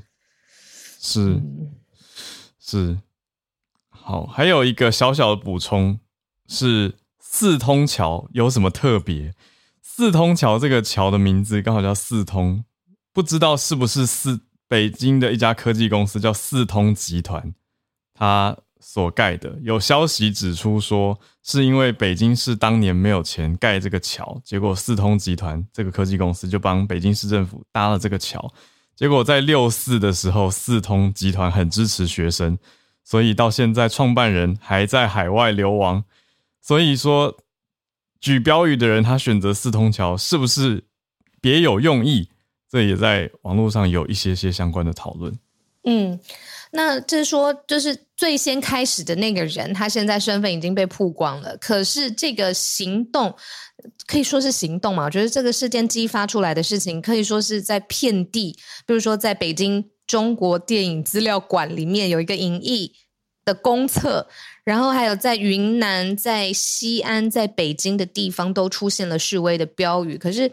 [1.01, 1.73] 是嗯
[2.61, 2.99] 是，
[3.89, 5.99] 好，还有一个小小的补充
[6.49, 9.33] 是四通桥有什么特别？
[9.83, 12.65] 四通桥这个桥的名字刚好叫四通，
[13.13, 17.55] 不知道是不是四北京的一家科技公司叫四通集团，
[18.13, 19.59] 它所盖的。
[19.63, 28.53] 有消息指出说，是因为北京市当年没有钱盖这个桥，结果四通集团这个科技公司就帮北京市政府搭了这个桥。
[28.97, 32.59] 结果在六四的时候，四通集团很支持学生，
[33.05, 36.05] 所以到现在创办人还在海外流亡。
[36.67, 37.37] 所以说，
[38.23, 40.85] 举标语的人他选择四通桥是不是
[41.43, 42.31] 别有用意？
[42.71, 45.39] 这也在网络上有一些些相关的讨论。
[45.85, 46.19] 嗯，
[46.73, 51.55] 那就是说，就是最先开始的那个人，他现在身份已经被曝光了。
[51.59, 53.37] 可是这个行动
[54.07, 55.05] 可以说是行动嘛？
[55.05, 62.95] 我觉得这个事件激发出来的事情，可以说是在遍地，比如说在北京中国电影资料馆里面有一个影艺
[63.45, 64.27] 的公厕。
[64.65, 70.51] 然后还有在云南、在西安、在北京的地方都出现了示威的标语，可是。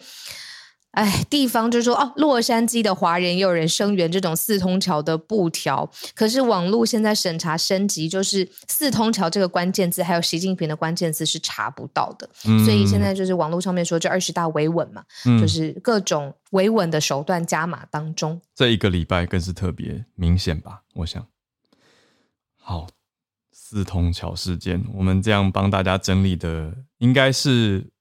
[0.91, 18.41] 哎，地方就说哦，洛杉矶的华人也有人声援这种四通桥的布条，可是网络现在审查升级，就是四通桥这个关键字，还有习近平的关键字是查不到的，嗯所以现在就是网络上面说这二十大维稳嘛，嗯就是各种维稳的手段加码当中。
[18.53, 20.81] 这一个礼拜更是特别明显吧？
[20.95, 21.25] 我想，
[22.71, 22.87] 好，
[23.51, 27.91] 四通桥事件，我们这样帮大家整理的，应该是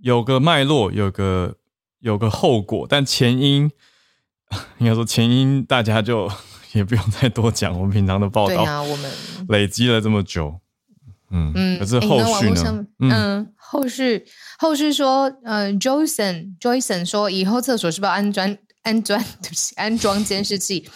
[0.00, 1.56] 有个脉络，有个
[1.98, 3.70] 有个后果，但前因
[4.78, 6.32] 应该说前因，大家就
[6.72, 9.12] 也不用再多讲，我们平常的报道、对呀、我们
[9.48, 10.58] 累积了这么久，
[11.30, 12.86] 嗯嗯，可是后续呢？
[13.00, 14.24] 嗯后续
[14.58, 20.88] 后续说，呃，Joyson Joyson 说以后厕所是不是要安装安装 对不起安装监视器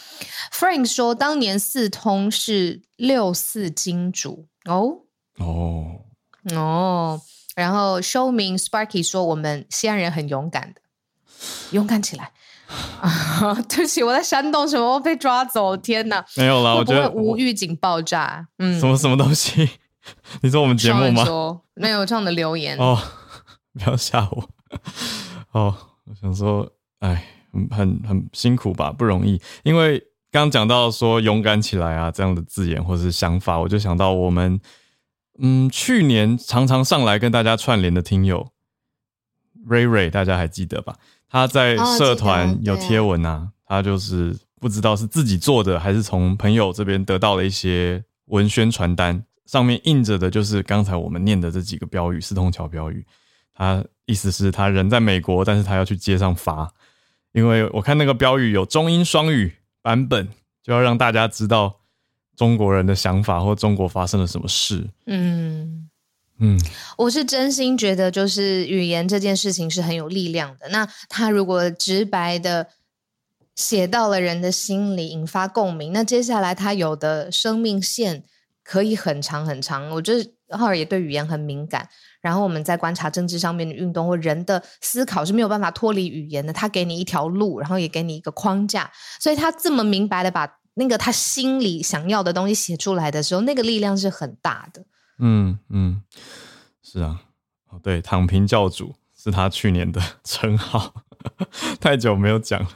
[0.53, 5.01] ？Frank 说当年四通是六四金主哦
[5.39, 6.01] 哦，
[6.55, 7.21] 哦，
[7.57, 10.81] 然后 Show 明 Sparky 说我们西安人很勇敢的，
[11.73, 12.31] 勇敢起来。
[13.01, 15.75] 啊， 对不起，我在煽动，什么被抓走？
[15.75, 16.23] 天哪！
[16.37, 18.47] 没有啦，我觉得无预警爆炸？
[18.59, 19.67] 嗯什，么什么东西，
[20.43, 21.25] 你说我们节目吗？
[21.25, 23.01] 说没有这样的留言哦，
[23.73, 24.51] 不要吓我
[25.53, 25.75] 哦。
[26.05, 27.25] 我想说，哎，
[27.71, 29.41] 很很辛苦吧，不容易。
[29.63, 29.99] 因为
[30.31, 34.61] 刚刚讲到说勇敢起来啊这样的字眼或是想法，我就想到我们
[35.39, 38.53] 嗯去年常常上来跟大家串联的听友
[39.65, 40.97] 瑞瑞，大家还记得吧？
[41.29, 49.25] 他在社团有贴文啊，他就是不知道是自己做的还是从朋友这边得到了一些文宣传单。
[49.47, 53.03] 上面印着的就是刚才我们念的这几个标语，四通桥标语。
[53.55, 56.71] 他意思是他人在美国，但是他要去街上发，
[57.39, 60.29] 因为我看那个标语有中英双语版本，
[60.63, 61.81] 就要让大家知道
[62.37, 64.89] 中国人的想法或中国发生了什么事。
[65.07, 65.89] 嗯
[66.41, 66.59] 嗯，
[66.97, 70.69] 我是真心觉得，就是语言这件事情是很有力量的。
[70.71, 72.69] 那他如果直白的
[73.55, 78.25] 写到了人的心里，引发共鸣，那接下来他有的生命线。
[78.65, 81.89] 可以很长很长，我觉得浩尔也对语言很敏感。
[82.21, 86.53] 然后我们在观察政治上面的运动或人的思考是没有办法脱离语言的。
[86.53, 94.85] 他给你一条路，然后也给你一个框架，所以他这么明白的把那个他心里想要的东西写出来的时候，那个力量是很大的。
[95.19, 96.03] 嗯嗯，
[96.83, 97.21] 是啊，
[97.71, 100.95] 哦对，躺平教主是他去年的 称号，
[101.81, 102.69] 太久没有讲了。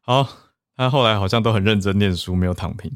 [0.00, 0.28] 好。
[0.76, 2.90] 他后来好像都很认真念书，没有躺平。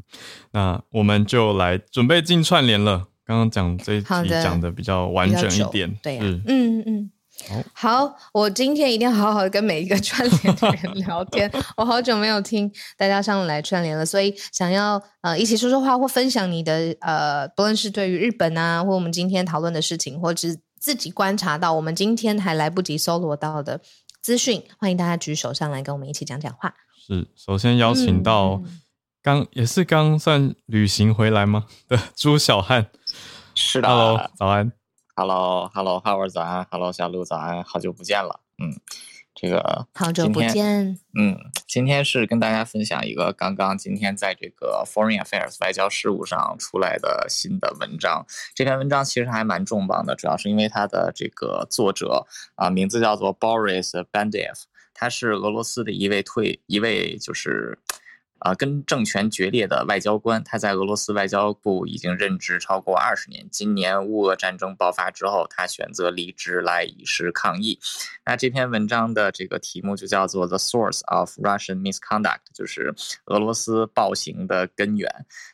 [0.53, 3.09] 那我们就来准备进串联了。
[3.25, 7.11] 刚刚讲这一题讲的比较完整一点，对，嗯嗯嗯。
[7.73, 11.51] 好，好，我今天一定要好好的跟每一个串联的人聊天。
[11.75, 20.47] 我好久没有听大家上来串联了，所以想要呃一起说说话或分享你的呃，不论是对于日本啊，或我们今天讨论的事情，或者
[20.79, 23.81] 自己观察到我们今天还来不及搜罗到的
[24.21, 26.73] 资讯，欢迎大家举手上来跟我们一起讲讲话。
[27.05, 28.61] 是，首先邀请到
[29.21, 32.87] 刚也是刚算旅行回来吗 的朱小汉，
[33.55, 34.71] 是的，Hello，早安
[35.15, 38.75] ，Hello，Hello，Howard 早安，Hello，小鹿早安，好久不见了，嗯，
[39.33, 54.63] 这个好久不见，嗯，今天是跟大家分享一个刚刚今天在这个 Foreign Affairs 外交事务上出来的新的文章，这篇文章其实还蛮重磅的，主要是因为它的这个作者啊名字叫做 Boris Bandev。
[54.93, 57.79] 他是俄罗斯的一位退一位就是。
[58.45, 63.43] 啊，跟政权决裂的外交官，他在俄罗斯外交部已经任职超过二十年。
[63.49, 67.79] 今年乌俄战争爆发之后，他选择离职来以示抗议。
[68.23, 72.21] 那这篇文章的这个题目就叫做《The Source of Russian Misconduct》，
[72.53, 72.93] 就是
[73.25, 75.09] 俄罗斯暴行的根源。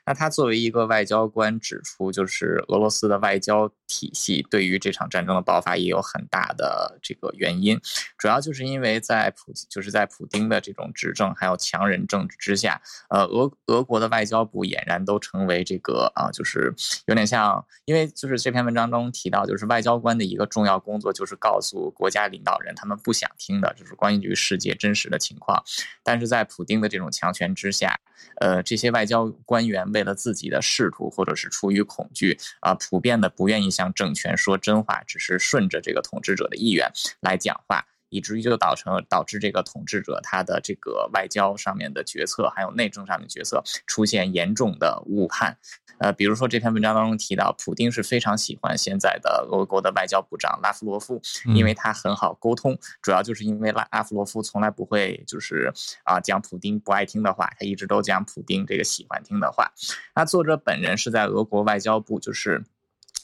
[0.06, 7.78] 那他作为一个外交官指出，就是俄罗斯的外交体系对于这场战争的爆发也有很大的这个原因，
[8.18, 12.82] 主要就是因为在普就是在普京的这种执政还有强人政治之下。
[13.10, 16.74] 呃，俄俄国的外交部俨然都成为这个啊，就是
[17.08, 25.62] 有点像，因为就是这篇文章中提到，就是外交官的一个重要工作就是告诉国家领导人他们不想听的，就是关于世界真实的情况。
[26.04, 28.00] 但是在普京的这种强权之下，
[28.40, 36.92] 呃，这些外交官员为了自己的仕途或者是出于恐惧啊，普遍的不愿意向政权说真话，只是顺着这个统治者的意愿
[37.22, 37.86] 来讲话。
[38.14, 45.58] 以至于就导成导致这个统治者他的这个外交上面的决策，还有内政上面决策出现严重的误判。
[45.98, 51.22] 呃，比如说这篇文章当中提到，普京是非常喜欢现在的俄国的外交部长拉夫罗夫，
[51.56, 52.78] 因为他很好沟通。
[53.02, 55.72] 主要就是因为拉拉夫罗夫从来不会就是
[56.04, 59.72] 啊讲普京不爱听的话，他一直都讲普京这个喜欢听的话。
[60.14, 62.62] 那作者本人是在俄国外交部，就是。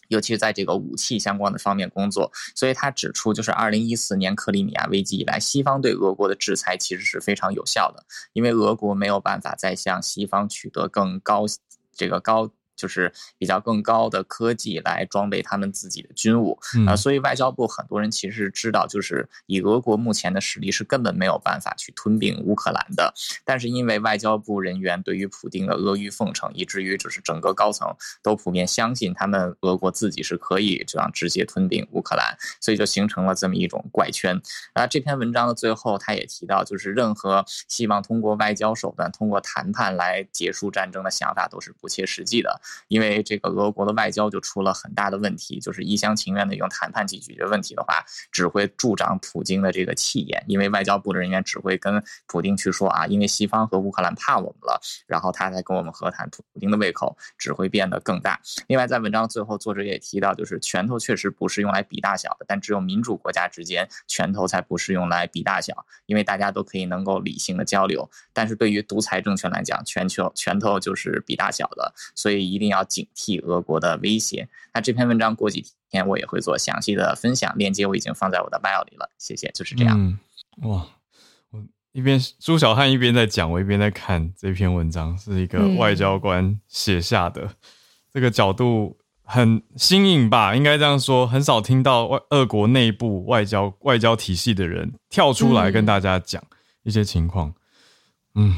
[0.08, 11.46] 尤其是在这个武器相关的方面工作，所以他指出，就是二零一四年克里米亚危机以来，西方对俄国的制裁其实是非常有效的，因为俄国没有办法再向西方取得更高
[11.96, 12.52] 这个高。
[12.78, 23.14] 就是比较更高的科技来装备他们自己的军务啊，所以外交部很多人其实知道，就是以俄国目前的实力是根本没有办法去吞并乌克兰的。
[23.44, 34.40] 但是因为外交部人员对于普京的阿谀奉承，以至于就是整个高层都普遍相信他们俄国自己是可以这样直接吞并乌克兰，所以就形成了这么一种怪圈。
[34.74, 42.62] 啊，这篇文章的最后他也提到，就是任何希望通过外交手段、通过谈判来结束战争的想法都是不切实际的。
[42.88, 50.44] 因为这个俄国的外交就出了很大的问题，就是一厢情愿的用谈判去解决问题的话，只会助长普京的这个气焰。
[50.48, 56.30] 因为外交部的人员只会跟普京去说啊，因为西方和乌克兰怕我们了，然后他才跟我们和谈。
[56.30, 58.40] 普京的胃口只会变得更大。
[58.68, 68.08] 另外，在文章最后，作者也提到，就是拳头确实不是用来比大小的，但只有民主国家之间，拳头才不是用来比大小，因为大家都可以能够理性的交流。
[68.34, 72.57] 但是对于独裁政权来讲，全球拳头就是比大小的，所以一。
[72.58, 74.50] 一定要警惕俄国的威胁。
[74.74, 79.10] 那这篇文章过几天我也会做详细的分享，链接我已经放在我的 bio 里了。
[79.20, 79.96] 谢谢，就是这样。
[79.98, 80.20] 嗯，
[80.68, 80.88] 哇，
[81.52, 87.52] 我一边朱小汉一边在讲，我一边在看这篇文章，是一个外交官写下的，
[88.12, 90.56] 这个角度很新颖吧？
[90.56, 96.44] 应该这样说，很少听到外俄国内部外交外交体系的人跳出来跟大家讲
[96.84, 97.54] 一些情况。
[98.36, 98.58] 嗯，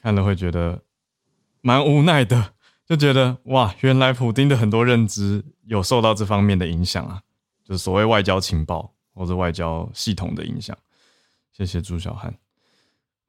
[0.00, 0.82] 看了会觉得
[1.60, 2.52] 蛮无奈的，
[2.86, 7.20] 就觉得哇，原来普丁的很多认知有受到这方面的影响啊，
[7.64, 10.76] 就是所谓外交情报或者外交系统的影响。
[11.52, 12.34] 谢谢朱小汉。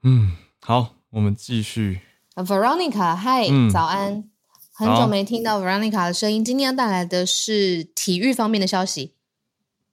[0.04, 2.02] 嗯，好，我们继续。
[2.36, 4.30] Veronica，嗨，嗯早安！
[4.74, 9.16] 很久没听到 Veronica 的声音，今天要带来的是体育方面的消息。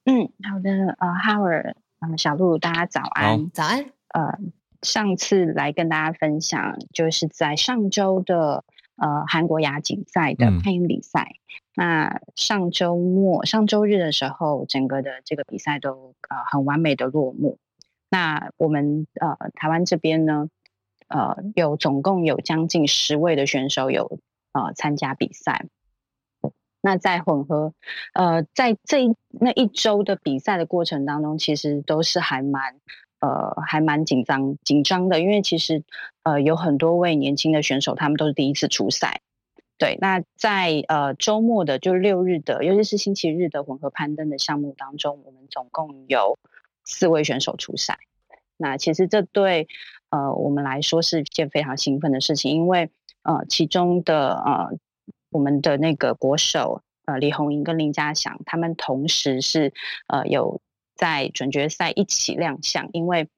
[0.05, 3.49] 嗯，好的，呃，Howard，嗯，小鹿，大家早安。
[3.49, 4.39] 早安，呃，
[4.83, 8.63] 上次来跟大家分享，就是在上周的
[8.97, 11.37] 呃韩国亚锦赛的嗯配音比赛。
[11.75, 17.59] 那上周末、上周日的时候，整个的这个比赛都呃很完美的落幕。
[18.11, 20.49] 那我们呃台湾这边呢，
[21.09, 24.19] 呃有总共有将近十位的选手有
[24.53, 25.67] 呃参加比赛。
[26.81, 27.73] 那在混合
[28.13, 32.77] 呃，在这一那一周的比赛的过程当中，其实都是还蛮
[33.25, 35.83] 呃还蛮紧张紧张的，因为其实
[36.25, 39.23] 呃有很多位年轻的选手，他们都是第一次出赛。
[39.79, 46.39] 对，那在呃周末的，就六日的，尤其是星期日的混合攀登的项目当中，我们总共有
[46.85, 47.99] 四位选手出赛。
[48.57, 49.67] 那其实这对
[50.11, 52.91] 呃我们来说是一件非常兴奋的事情，因为
[53.23, 54.79] 呃其中的呃
[55.31, 59.73] 我们的那个国手呃李红英跟林家祥，他们同时是
[60.07, 60.61] 呃有
[60.95, 62.89] 在准决赛一起亮相。
[62.93, 63.29] 因为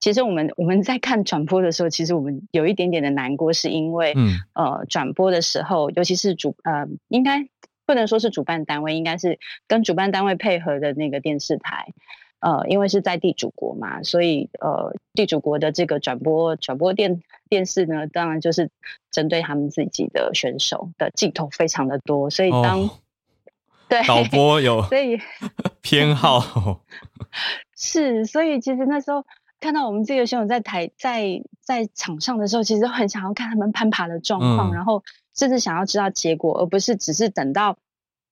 [0.00, 7.46] 其实我们我们在看转播的时候，其实我们有一点点的难过，是因为、嗯呃转播的时候，尤其是主呃应该
[7.86, 11.92] 不能说是主办单位，应该是跟主办单位配合的那个电视台。
[12.40, 18.70] 呃，因为是在地主国嘛，所以呃，地主国的这个转播转播电电视呢，当然就是
[19.10, 22.90] 针对他们自己的选手的镜头非常的多，所以当、哦，
[24.02, 24.06] 对。
[24.08, 25.18] 导播有 所以
[25.82, 26.80] 偏好，
[27.76, 29.24] 是，所以其实那时候
[29.60, 34.74] 看到我们这个选手在台在在场上的时候，其实很想要看他们攀爬的状况，嗯。
[34.74, 35.02] 然后
[35.36, 37.76] 甚至想要知道结果，而不是只是等到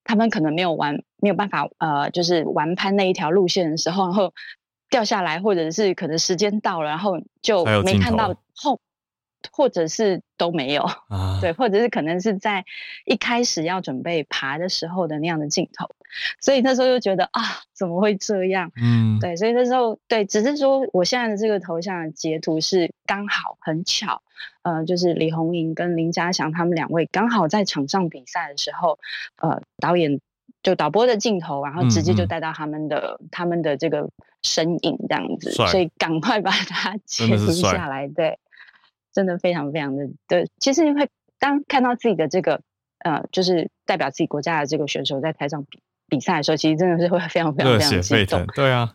[0.05, 4.33] 他们可能没有完没有办法呃，就是完攀那一条路线的时候，然后
[4.91, 8.81] 掉下来，或者是可能时间到了，然后就没看到后，
[9.51, 10.82] 或者是都没有。
[11.09, 12.64] 啊，对，或者是可能是在
[13.05, 15.88] 一开始要准备爬的时候的那样的镜头，
[16.40, 17.40] 所以那时候就觉得啊，
[17.74, 18.70] 怎么会这样？
[18.76, 24.22] 嗯，对，所以那时候对，只是说我现在的这个头像的截图是刚好很巧，
[24.62, 28.99] 呃，就是李红莹跟林嘉祥他们两位刚好在场上比赛的时候，
[29.40, 30.20] 呃，导演
[30.62, 34.09] 就导播的镜头，然后直接就带到他们的、他们的这个
[34.43, 38.38] 身影这样子，所以赶快把它 截图下来，对，
[39.13, 41.09] 真的非常非常的对，其实会
[41.39, 42.63] 当看到自己的这个
[42.99, 48.47] 呃，就是代表自己国家的这个选手在台上比比赛的时候，其实真的是会非常非常非常激动。
[48.55, 48.95] 对啊，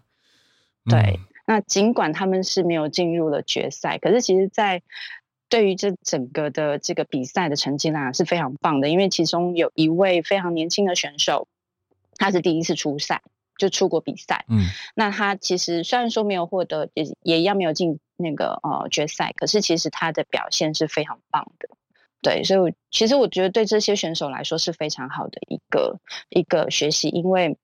[0.89, 4.82] 对嗯，那尽管他们是没有进入了决赛，可是其实，在
[5.49, 11.47] 对于这整个的这个比赛的成绩来讲是非常棒的，因为其中有一位非常年轻的选手，
[12.15, 13.22] 他是第一次出赛，
[13.57, 14.45] 就出国比赛。
[14.49, 14.65] 嗯
[14.95, 21.70] 那他其实虽然说没有获得，也也一样没有进那个呃决赛，可是其实他的表现是非常棒的。
[22.22, 25.99] 对，所以其实我觉得对这些选手来说是非常好的一个
[26.30, 27.57] 一个学习，因为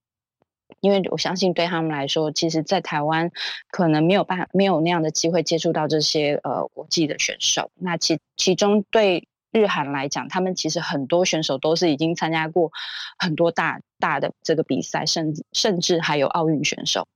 [0.79, 3.31] 因为我相信对他们来说，其实，在台湾
[3.69, 7.71] 可能没有办没有那样的机会接触到这些呃国际的选手。
[7.73, 12.71] 那其其中对日韩来讲，他们其实很多选手都是已经参加过
[13.17, 17.07] 很多大大的这个比赛，甚至甚至还有奥运选手。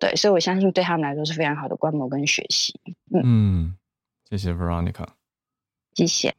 [0.00, 2.74] 对，所以我相信对他们来说是非常好的观摩跟学习。
[3.22, 3.76] 嗯，
[4.28, 5.06] 谢谢 Veronica。
[5.94, 6.34] 谢谢。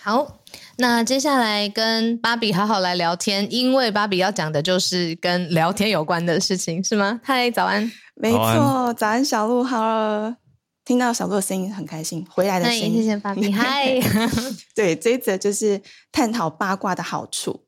[0.00, 0.40] 好，
[0.76, 7.20] 那接下来跟芭比好好来聊天，因为芭比要讲的就是跟聊天有关的事情，是吗？
[7.24, 7.90] 嗨，早安。
[8.14, 10.36] 没错，早安，小鹿好了。
[10.84, 12.94] 听到小鹿的声音很开心，回来的声音。
[12.94, 13.50] 谢谢芭比。
[13.50, 13.98] 嗨，
[14.76, 15.80] 对，这一则就是
[16.12, 17.64] 探讨八卦的好处。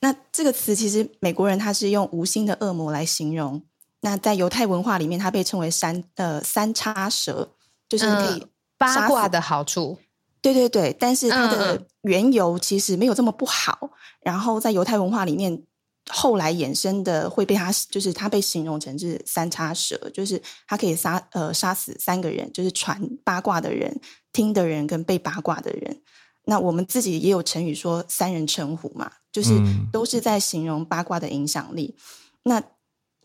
[0.00, 3.62] 那这个词其实美国人他是用无心的恶魔来形容。
[4.04, 7.48] 那在犹太文化里面，它被称为三呃三叉蛇，
[7.88, 9.98] 就是可以嗯八卦的好处，
[10.42, 13.90] 对对对，但是它嗯的嗯缘由其实没有这么不好。
[14.20, 15.62] 然后在犹太文化里面，
[16.10, 23.98] 后来衍生的会被它就是它被形容成是三叉蛇，就是它可以杀呃杀死三个人，就是传八卦的人、
[24.34, 26.02] 听的人跟被八卦的人。
[26.44, 31.96] 那我们自己也有成语说“三人成虎”嘛，就是嗯都是在形容八卦的影响力。
[32.42, 32.62] 那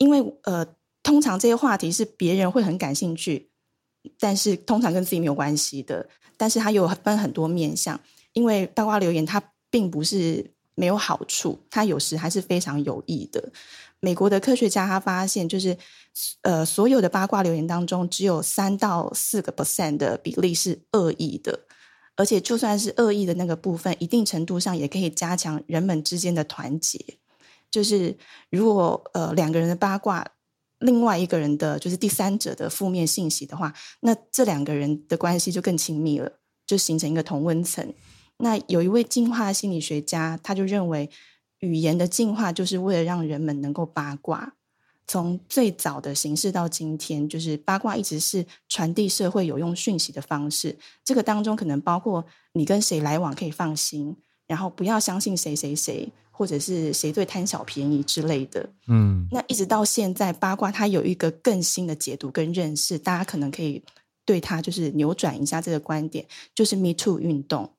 [0.00, 0.66] 因为呃，
[1.02, 3.50] 通常这些话题是别人会很感兴趣，
[4.18, 8.00] 但是通常跟自己没有关系的，但是它有分很多面向。
[8.32, 13.52] 因为八卦留言它并不是没有好处，它有时还是非常有益的。
[14.00, 15.76] 美国的科学家他发现，就是
[16.40, 21.66] 呃，所有的八卦留言当中，只有三到四个 percent 的比例是恶意的，
[22.16, 27.19] 而且就算是恶意的那个部分，一定程度上也可以加强人们之间的团结。
[27.70, 28.16] 就是
[28.50, 30.26] 如果呃两个人的八卦，
[30.80, 36.32] 另外一个人的就是第三者的负面信息的话，那这两个人的关系就更亲密了，
[36.66, 37.92] 就形成一个同温层。
[38.38, 41.10] 那有一位进化心理学家，他就认为，
[41.58, 44.54] 语言的进化就是为了让人们能够八卦。
[45.06, 50.78] 从最早的形式到今天，就是八卦一直是传递社会有用讯息的方式。
[51.04, 54.16] 这个当中可能包括你跟谁来往可以放心，
[54.46, 56.10] 然后不要相信谁谁谁，
[56.40, 58.66] 或者是谁最贪小便宜之类的。
[58.86, 63.82] 嗯那一直到现在，八卦它有一个更新的解读跟认识，大家可能可以
[64.24, 66.24] 对它就是扭转一下这个观点，
[66.54, 67.70] 就是 Me Too 运动。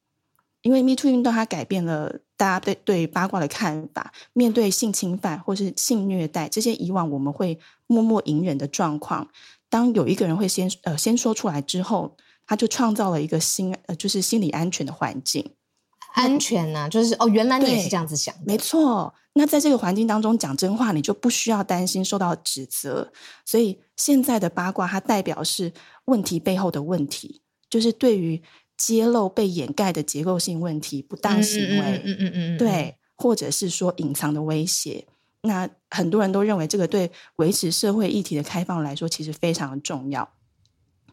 [0.61, 7.57] 因为 Me Too 运动它改变了大家对对八卦的看法，面对性侵犯或是性虐待这些以往我们会
[7.87, 9.27] 默默隐忍的状况，
[9.69, 15.49] 当有一个人会先呃先说出来之后，他就创造了一个新呃就是心理安全的环境。
[16.13, 23.11] 安全呐、就是哦，原来你也是这样子想的，没错，那在这个环境当中讲真话，你就不需要担心受到指责。
[23.45, 25.71] 所以现在的八卦，它代表是
[26.05, 28.41] 问题背后的问题，就是对于
[28.77, 35.05] 揭露被掩盖的结构性问题、不当行为，嗯嗯嗯嗯，对，或者是说隐藏的威胁。
[35.43, 40.27] 那很多人都认为这个对维持社会议题的开放来说，其实非常的重要。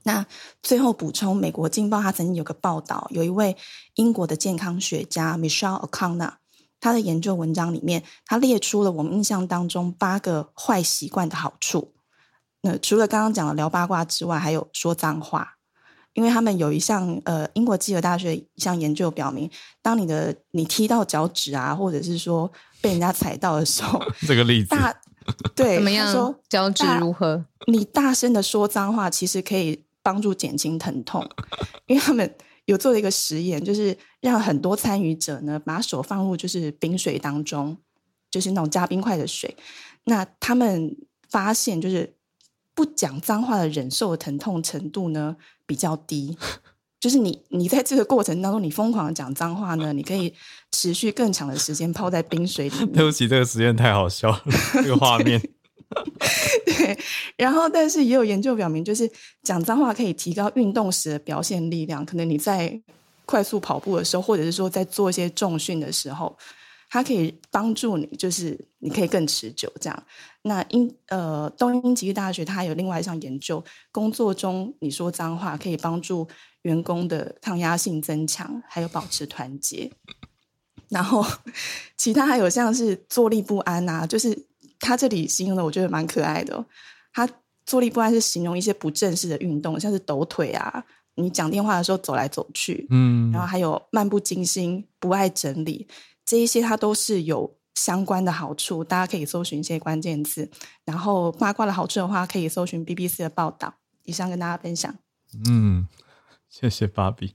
[0.08, 0.24] 那
[0.62, 3.54] 最后补充，美国《镜报》它曾经有个报道，有一位
[3.96, 6.32] 英国的健康学家 Michelle O'Connor，
[6.80, 11.92] 他的研究文章里面，他列出了我们印象当中八个坏习惯的好处。
[12.62, 15.56] 那除了刚刚讲的聊八卦之外，还有说脏话。
[16.14, 19.48] 因为他们有一项呃，英国基尔大学一项研究表明，
[19.82, 22.50] 当你的你踢到脚趾啊，或者是说
[22.80, 24.92] 被人家踩到的时候， 这个例子， 大
[25.54, 26.34] 对怎么样说样？
[26.48, 27.44] 脚趾如何？
[27.66, 31.28] 你大声的说脏话，其实可以帮助减轻疼痛，
[31.86, 32.34] 因为他们
[32.66, 37.76] 有做了一个实验，就是让很多参与者呢把手放入就是冰水当中，
[38.30, 39.56] 就是那种加冰块的水，
[40.04, 40.96] 那他们
[41.30, 42.14] 发现就是
[42.74, 45.36] 不讲脏话的忍受的疼痛程度呢
[45.66, 46.36] 比较低。
[47.00, 50.34] 就是你，你在这个过程当中，你疯狂讲脏话呢，你可以
[50.72, 52.90] 持续更长的时间泡在冰水里面。
[52.92, 54.42] 对不起，这个实验太好笑了，
[54.82, 55.40] 这个画面。
[56.66, 56.98] 对，
[57.36, 59.10] 然后但是也有研究表明，就是
[59.42, 62.04] 讲脏话可以提高运动时的表现力量。
[62.04, 62.80] 可能你在
[63.24, 66.36] 快速跑步的时候，或者是说在做一些重训的时候，
[66.90, 70.02] 它可以帮助你，就是你可以更持久这样。
[70.42, 76.28] 那英呃东英吉利大学它有另外一项研究，工作中你说脏话可以帮助
[76.62, 79.90] 员工的抗压性增强，还有保持团结。
[80.88, 81.24] 然后
[81.96, 84.46] 其他还有像是坐立不安啊，就是
[84.80, 86.64] 他这里形容的，我觉得蛮可爱的、哦。
[87.12, 87.28] 他
[87.66, 90.84] 坐立不安是形容一些不正式的运动，像是抖腿啊，
[91.16, 95.88] 你讲电话的时候走来走去，嗯然后还有漫不经心、不爱整理，
[96.24, 98.84] 这一些它都是有相关的好处。
[98.84, 100.50] 大家可以搜寻一些关键字，
[100.84, 103.74] 然后八卦的好处的话，可以搜寻 BBC 的报道。
[104.04, 104.94] 以上跟大家分享。
[105.46, 105.86] 嗯，
[106.48, 107.34] 谢谢芭比。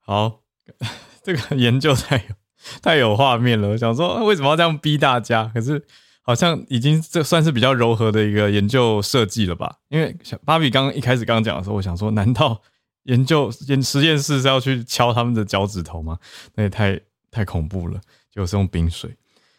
[0.00, 0.40] 好，
[1.22, 2.34] 这个研究太有
[2.80, 3.68] 太有画面了。
[3.68, 5.50] 我想说，为什么要这样逼大家？
[5.52, 5.84] 可是
[6.26, 9.76] 好像已经这算是比较柔和的一个研究设计了吧？
[9.88, 12.60] 因为像芭比刚刚一开始刚刚讲的时候，我想说，难道
[13.02, 16.18] 研究研实验室是要去敲他们的脚趾头吗？
[16.54, 16.98] 那也太
[17.30, 18.00] 太恐怖了。
[18.30, 19.16] 就是用冰水。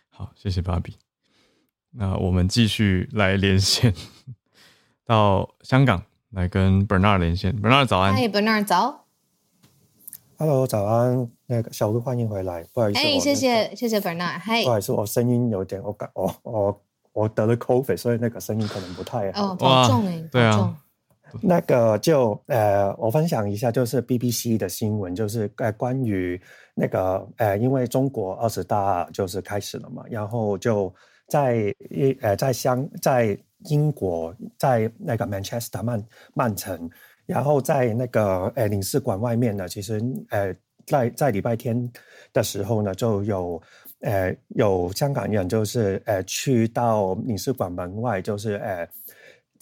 [0.09, 0.97] 好，谢谢芭比。
[1.91, 3.93] 那我们继续来连线
[5.05, 7.57] 到香港，来跟 Bernard 连线。
[7.61, 8.13] Bernard 早安。
[8.13, 9.04] 嗨，Bernard 早。
[10.37, 14.37] Hello，早安，那个小鹿欢迎回来，不好意思，哎，谢谢谢谢 Bernard。
[14.37, 16.81] 嗨不，好意思，我声音有点，我感我我
[17.13, 19.53] 我得了 COVID，所以那个声音可能不太好。
[19.53, 20.77] 哦，重哎，对啊
[21.41, 26.39] 那个就呃，我分享一下，就是 BBC 的新闻，就是呃关于
[26.73, 30.93] 那个呃，因为中国二十大就是开始了嘛，然后就
[31.29, 33.37] 在一呃在香在
[33.69, 36.89] 英国在那个 Manchester 曼曼城，
[37.25, 40.55] 然后在那个呃领事馆外面呢，其实呃
[40.85, 41.91] 在在礼拜天
[42.33, 43.61] 的时候呢，就有
[44.01, 48.87] 呃有香港人就是呃去到领事馆门外，就是呃。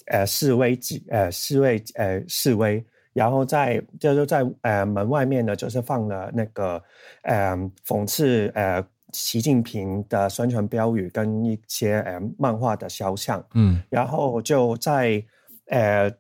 [0.08, 2.84] 呃示威集呃示威呃示威，
[3.14, 6.84] 然后在就是在呃门外面呢，就是放了那个
[7.22, 7.56] 呃
[7.88, 15.24] 讽刺呃习近平的宣传标语跟一些呃漫画的肖像，嗯然后就在
[15.68, 16.12] 呃，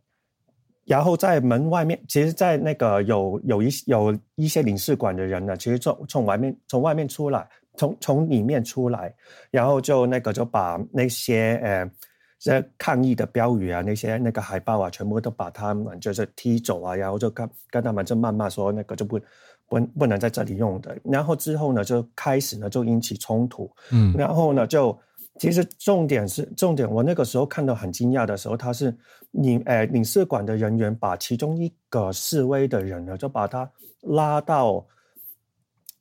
[0.85, 9.13] 然后在门外面，其实，在那个有有一有一些领事馆的人呢，其实从从外面从外面出来，从从里面出来，
[9.51, 11.91] 然后就那个就把那些呃。
[12.39, 19.17] 这抗议的标语啊，那些那个海报啊，全部都把他们就是踢走啊，然后就跟跟他们就谩骂说那个就不
[19.69, 20.93] 不不能在这里用的。
[21.05, 24.99] 然后之后呢，就开始呢就引起冲突，嗯然后呢，就
[25.39, 28.95] 其实重点是重点，我那个时候看到很惊讶的时候，他是
[29.31, 33.69] 领呃领事馆的人员把其中一个示威的人呢，就把他
[34.01, 34.85] 拉到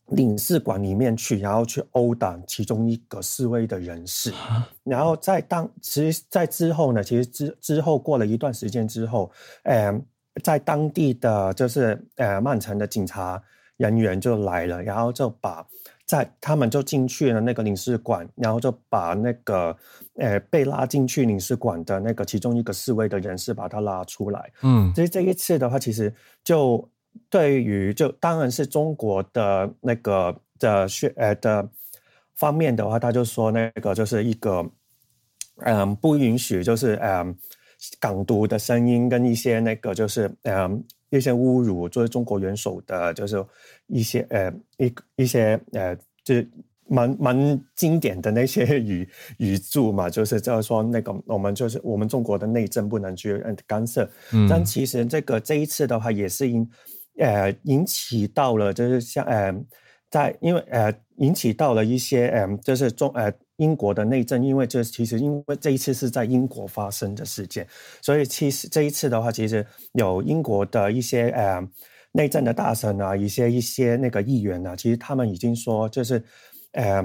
[0.08, 4.30] 领事馆里面去，然后去殴打其中一个示威的人士。
[4.84, 9.30] 然后在当其实，在之后呢，其实之之后过了一段时间之后，
[9.62, 9.98] 呃，
[10.44, 13.42] 在当地的就是呃曼城的警察
[13.78, 15.66] 人员就来了，然后就把
[16.05, 19.76] 在他们就进去了那个领事馆，然后就把那个
[20.16, 24.53] 呃被拉进去领事馆的那个其中一个示威的人士把他拉出来。
[24.62, 26.12] 嗯所以这一次的话，其实
[26.44, 26.88] 就
[27.30, 31.68] 对于就当然是中国的那个的学呃的
[32.34, 34.68] 方面的话，他就说那个就是一个
[35.59, 37.36] 嗯不允许就是嗯
[37.98, 40.84] 港独的声音跟一些那个就是嗯
[41.18, 43.44] 一些侮辱作为中国元首的，就是
[43.86, 46.50] 一些呃一一些呃就是。
[46.88, 49.08] 蛮蛮经典的那些语
[49.38, 56.68] 语助嘛，就是就是说那个我们就是我们中国的内政不能去呃干涉，嗯但其实这个这一次的话，也是因
[57.18, 59.54] 呃引起到了，就是像呃
[60.10, 63.32] 在因为呃引起到了一些呃就是中呃
[63.62, 67.66] 英国的内政，因为这其实因为这一次是在英国发生的事件，
[68.00, 71.62] 所以其实这一次的话，其实有英国的一些呃
[72.12, 76.22] 内政的大臣啊，一些一些那个议员啊，其实他们已经说就是
[76.72, 77.02] 呃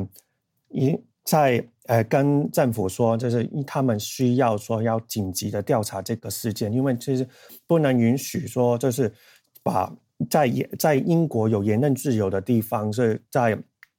[0.69, 7.27] 已在呃跟政府说，就是他们需要说要紧急的调查这个事件，因为其实
[7.67, 9.11] 不能允许说就是
[9.61, 9.93] 把
[10.29, 10.49] 在
[10.79, 13.57] 在英国有言论自由的地方是在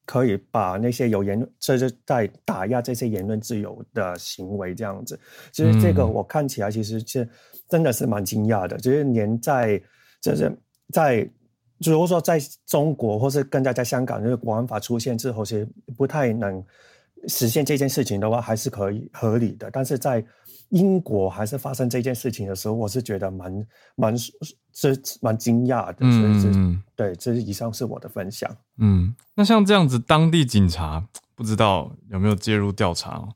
[0.08, 5.20] 可以把那些有言论，就是在打压这些言论自由的行为这样子。
[5.52, 7.28] 其实这个嗯我看起来其实是
[7.68, 9.78] 真的是蛮惊讶的，就是连在
[10.22, 10.50] 就是
[10.92, 11.28] 在。
[11.80, 15.64] 如果说在中国或是更加在香港，就是国安法出现之后，其实
[15.96, 16.60] 不太能
[17.26, 19.70] 实现这件事情的话，还是可以合理的。
[19.70, 20.24] 但是在
[20.68, 23.66] 英国还是发生这件事情的时候，我是觉得蛮
[23.96, 26.00] 蛮是蛮惊讶的。
[26.00, 28.54] 所以是、嗯对，这是以上是我的分享。
[28.76, 31.04] 嗯，那像这样子，当地警察
[31.34, 33.28] 不知道有没有介入调查哦？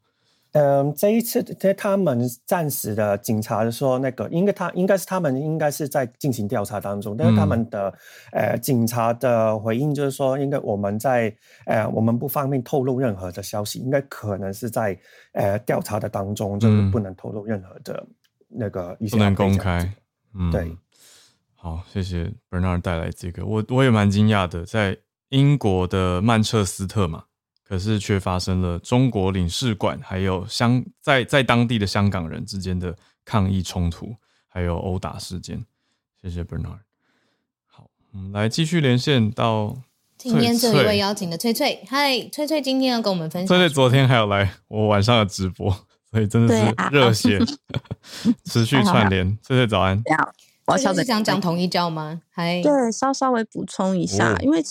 [0.53, 7.93] 嗯，这一次在他们暂时的警察说，那个应该他应该是他们应该是在进行调查当中，但是他们的、
[8.33, 11.35] 呃警察的回应就是说，应该我们在
[11.65, 14.99] 呃我们不方便透露任何的消息，应该可能是在
[15.33, 18.07] 呃调查的当中，就是不能透露任何的
[18.49, 19.91] 那个一些不能公开。
[20.35, 20.77] 嗯，对。
[21.55, 24.99] 好，谢谢 Bernard 带来这个，我我也蛮惊讶的，在
[25.29, 27.25] 英国的曼彻斯特嘛，
[27.73, 32.95] 可是却发生了中国领事馆还有香在在当地的香港人之间的
[33.25, 34.14] 抗议冲突，
[34.47, 35.64] 还有殴打事件。
[36.20, 36.81] 谢谢 Bernard。
[37.66, 39.75] 好，我们来继续连线到
[40.18, 45.75] 今天这一位邀请的翠翠，嗨，翠翠今天要跟我们分享翠翠昨天还有来我晚上的直播，
[46.11, 47.41] 所以真的是热血，
[48.45, 49.27] 持续串联。
[49.43, 50.03] 翠翠早安，
[50.66, 52.20] 我是想讲同一教吗？
[52.29, 54.62] 嗨，对，稍稍微补充一下，哦因为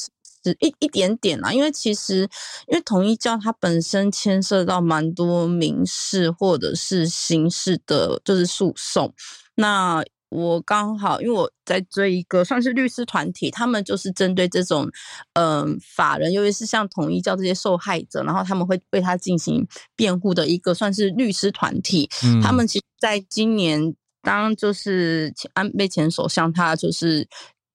[0.44, 2.22] 其实一一点点啦，因为其实
[2.68, 9.14] 因为统一教它本身牵涉到蛮多民事或者是刑事的，就是诉讼。
[9.56, 14.90] 那我刚好因为我在追一个算是律师团体，他们就是针对这种
[15.34, 22.10] 嗯、法人，尤其是像统一教这些受害者，然后他们会为他进行辩护的一个算是律师团体。
[22.24, 27.28] 嗯他们其实在今年，当就是前安倍前首相他就是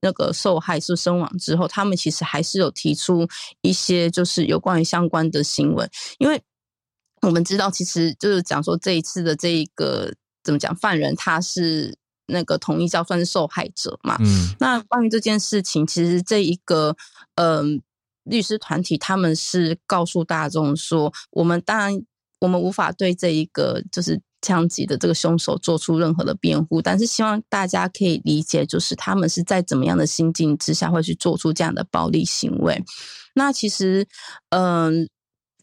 [0.07, 3.27] 那个受害是身亡之后，他们其实还是有提出
[3.61, 6.41] 一些就是有关于相关的新闻，因为
[7.23, 14.55] 我们知道，其实就是讲说这一次的这一个怎么讲，犯人他是那个统一教算是受害者嘛，嗯。
[14.61, 16.95] 那关于这件事情，其实这一个
[17.35, 17.83] 嗯、
[18.23, 22.01] 律师团体他们是告诉大众说，我们当然
[22.39, 32.83] 我们无法对这一个就是枪击的这个凶手做出任何的辩护，但是希望大家可以理解，就是他们是在怎么样的心境之下会去做出这样的暴力行为。
[33.35, 34.07] 那其实，
[34.51, 35.09] 嗯、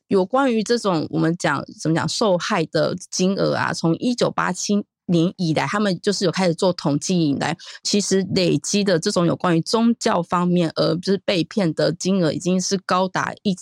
[0.08, 13.56] 有关于这种我们讲怎么讲受害的金额啊，从一九八七年以来，他们就是有开始做统计以来，其实累积的这种有关于宗教方面而就是被骗的金额，已经是高达一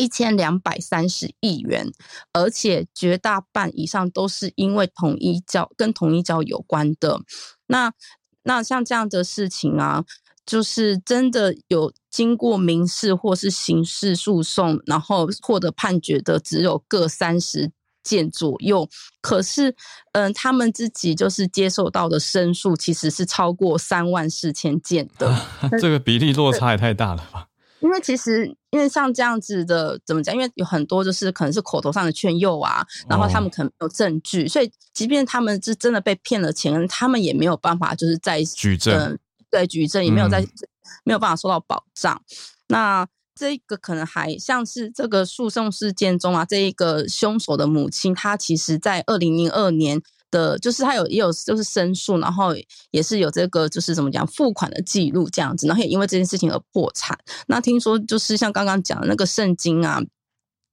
[0.00, 1.86] 一千两百三十亿元，
[2.32, 7.20] 而且绝大半以上都是因为统一教跟统一教有关的。
[7.66, 7.92] 那
[8.44, 10.02] 那像这样的事情啊，
[10.46, 17.70] 就是真的有经过民事或是刑事诉讼，然后获得判决的，只有各三十。
[18.02, 18.88] 件左右，
[19.20, 19.76] 可是，
[20.12, 25.38] 嗯，他们自己就是接受到的申诉其实是超过三万四千件的，
[25.78, 27.49] 这个比例落差也太大了吧？
[27.80, 30.34] 因为其实，因为像这样子的，怎么讲？
[30.34, 39.18] 因为有很多就是可能是口头上的劝诱啊，然后他们可能没有证据，所以即便他们是真的被骗了钱，他们也没有办法就是在举证，
[39.50, 40.46] 对，举证也没有在
[41.04, 42.20] 没有办法受到保障。
[42.68, 52.54] 那这个可能还像是这个诉讼事件中啊，这一个凶手的母亲，她其实在二零零二年的，就是他有也有就是申诉，然后
[52.90, 57.18] 也是有这个就是怎么讲付款的记录这样子，然后也因为这件事情而破产。
[57.46, 60.00] 那听说就是像刚刚讲的那个圣经啊，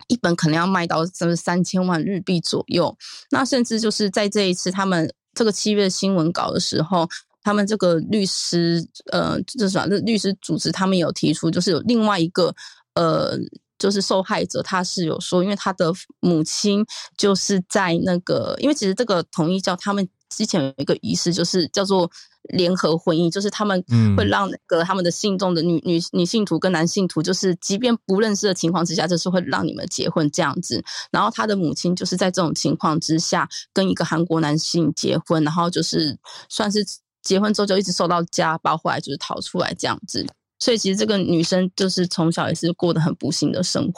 [0.08, 2.98] 一本可能要卖到什么三千万日币左右。
[3.32, 7.08] 那甚至就是在这一次他们这个七月新闻稿的时候。
[7.44, 12.54] 他们这个律师，呃，就是说，这律师组织他们有提出，就是有另外一个，
[12.96, 13.38] 呃，
[13.78, 16.86] 就是受害者，他是有说，因为他的母亲
[17.18, 22.10] 就是在那个，因为其实这个统一教他们之前有一个仪式，就是叫做
[22.44, 23.84] 联合婚姻，就是他们
[24.18, 30.84] 会让那个他们的信众的女女女信徒跟男信徒，就是即便不认识的情况之下，就是会让你们结婚这样子。
[31.12, 36.18] 然后他的母亲就是在这种情况之下跟一个韩国男性结婚，然后就是
[36.50, 36.86] 算是。
[37.24, 40.26] 结婚之后就一直受到家暴，后来就是逃出来这样子，
[40.60, 43.92] 所以其实这个女生就是从小也是过得很不幸的生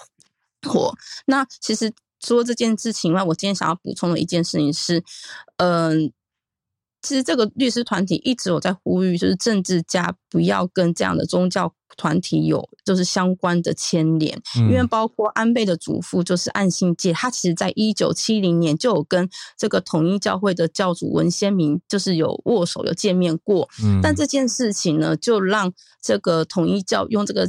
[0.67, 0.93] 活。
[1.25, 5.03] 那其实除了这件事情外，我今天想要补充的一件事情是，
[5.57, 6.11] 嗯。
[7.01, 23.67] 其实这个律师团体一直有在呼吁，就是政治家不要跟这样的宗教团体有就是相关的牵连，因为包括安倍的祖父就是岸信介，他其实在一九七零年就有跟这个统一教会的教主文先明就是有握手有见面过，
[24.01, 25.71] 但这件事情呢，就让
[26.01, 27.47] 这个统一教用这个。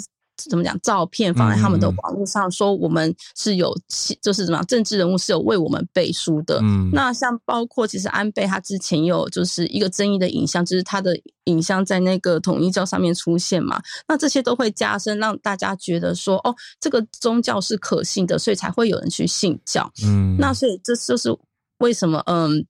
[0.48, 0.78] 怎么讲？
[0.80, 3.76] 照片放在他们的网络上，说我们是有，
[4.22, 4.66] 就是怎么样？
[4.66, 6.60] 政治人物是有为我们背书的。
[6.62, 11.12] 嗯，那像包括其实安倍他之前有就是一个争议的影像，就是他的
[11.44, 13.80] 影像在那个统一教上面出现嘛。
[14.08, 19.90] 那这些都会加深让大家觉得说，哦，这个宗教是可信的，所以才会有人去信教。
[20.04, 21.36] 嗯，那所以这就是
[21.78, 22.64] 为什么，嗯。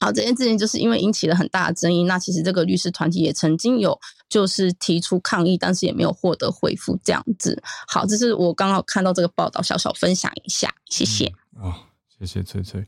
[0.00, 2.04] 好，这件事情就是因为引起了很大的争议。
[2.04, 3.98] 那其实这个律师团体也曾经有
[4.28, 6.98] 就是提出抗议，但是也没有获得回复。
[7.02, 11.32] 这样子，好，这是我刚好看到这个报道，小小分享一下，谢谢。
[11.60, 11.74] 哦，
[12.18, 12.86] 谢谢翠翠。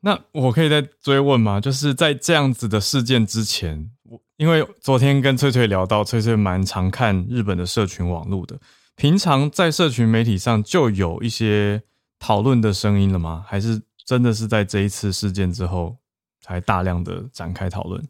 [0.00, 1.60] 那我可以再追问吗？
[1.60, 8.58] 就是在这样子的事件之前，我因为昨天跟翠翠聊到，翠翠蛮常看日本的社群网络的，
[8.96, 11.82] 平常在社群媒体上就有一些
[12.18, 13.44] 讨论的声音了吗？
[13.46, 13.80] 还是？
[14.04, 15.96] 真的是在这一次事件之后，
[16.40, 18.04] 才大量的展开讨论。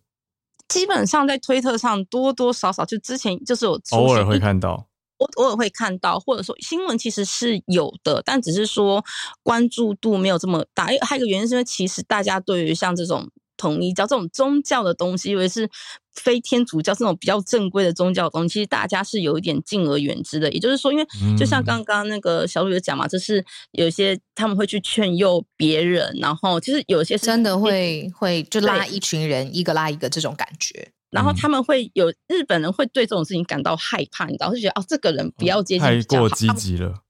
[0.73, 4.87] 基本上在推特上多多少少，就之前就是有偶尔会看到，
[5.19, 9.05] 我偶尔会看到，或者说新闻其实是有的，但只是说
[9.43, 10.87] 关注度没有这么大。
[11.03, 13.31] 还有一个原因是因为其实大家对于像这种。
[13.59, 15.71] 统一教这种宗教的东西，以为是
[16.15, 20.51] 非天主教这种比较正规的宗教东西，其实大家是有一点敬而远之的。
[20.53, 21.07] 也就是说，因为
[21.37, 37.03] 就像刚刚那个小鲁有讲嘛，就是有些他们会去劝诱别人，然后其实有些真的会会就拉一群人，一个拉一个这种感觉，然后他们会有日本人会对这种事情感到害怕，你知道，就觉得哦，这个人不要接近，太过积极了。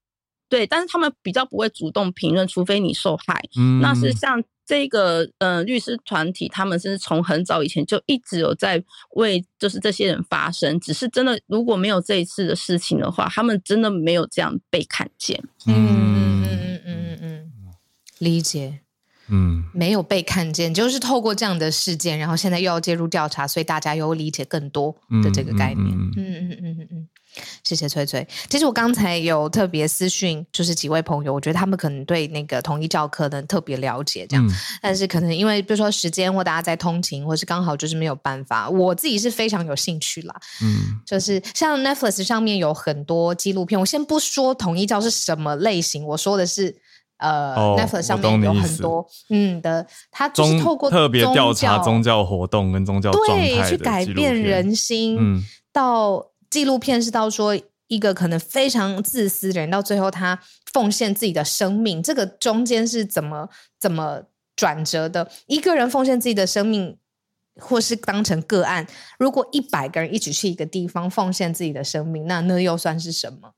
[0.49, 3.43] 对，但是他们比较不会主动评论，除非你受害。
[3.81, 4.43] 那是像。
[4.73, 8.83] 这个呃律师团体，他们是从很早以前就一直有在
[9.17, 15.39] 为就是这些人发声，只是真的如果没有这一次的事情的话，他们真的没有这样被看见。
[15.67, 17.53] 嗯嗯嗯嗯嗯，
[18.19, 18.79] 理解。
[19.29, 24.91] 嗯，没有被看见，就是透过这样的事件，然后现在又要介入调查，所以大家又理解更多
[25.23, 25.87] 的这个概念。
[25.87, 27.09] 嗯嗯嗯嗯嗯。
[27.65, 28.27] 谢谢翠翠。
[28.49, 34.47] 其实我刚才有特别私讯，就是几位朋友，我觉得他们可能对那个统一教课呢特别了解，这样。
[34.81, 38.69] 但是可能因为比如说时间或大家在通勤，或是刚好就是没有办法。
[38.69, 43.79] 我自己是非常有兴趣啦，嗯，就是像 Netflix 上面有很多纪录片。
[43.79, 46.75] 我先不说统一教是什么类型，我说的是
[47.19, 56.32] 呃，Netflix 上面有很多嗯的，它就是透过特别调查宗教活动跟宗教对去改变人心，嗯，到。
[56.53, 60.39] 纪录片是到说一个可能非常自私的人，到最后他
[60.71, 63.49] 奉献自己的生命，这个中间是怎么
[63.81, 64.23] 怎么
[64.55, 65.31] 转折的。
[65.47, 66.99] 一个人奉献自己的生命，
[67.59, 68.87] 或是当成个案，
[69.19, 73.55] 如果一百个人一起去一个地方奉献自己的生命，那那又算是什么？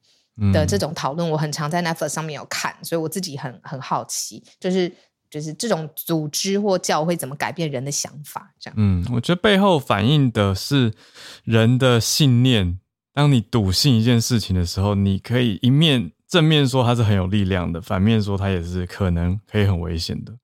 [0.53, 4.92] 的这种讨论，我很常在 Netflix 上面有看，所以我自己很很好奇，就是
[5.28, 8.74] 就是这种组织或教会怎么改变人的想法，这样。
[8.78, 10.92] 嗯，我觉得背后反映的是
[11.45, 12.78] 人的信念。
[13.14, 20.34] 当你笃信一件事情的时候，你可以一面正面说它是很有力量的，反面说它也是可能可以很危险的。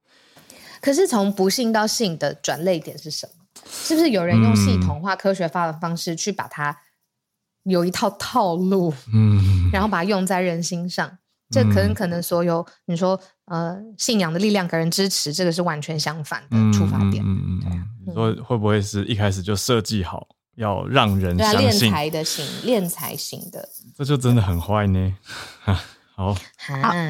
[0.81, 3.33] 可是从不信到信的转类点是什么？
[3.69, 6.75] 是不是有人用系统化、科学化的方式去把它？
[7.65, 11.19] 有一套套路，嗯，然后把它用在人心上，
[11.51, 17.23] 这可能可能所有你说呃信仰的力量给人支持，这个是完全相反的出发点。
[17.23, 20.27] 嗯嗯，你说会不会是一开始就设计好
[20.57, 21.91] 要让人相信？
[21.91, 25.15] 敛财的型，敛财型的，这就真的很坏呢。
[26.15, 26.39] 好，好，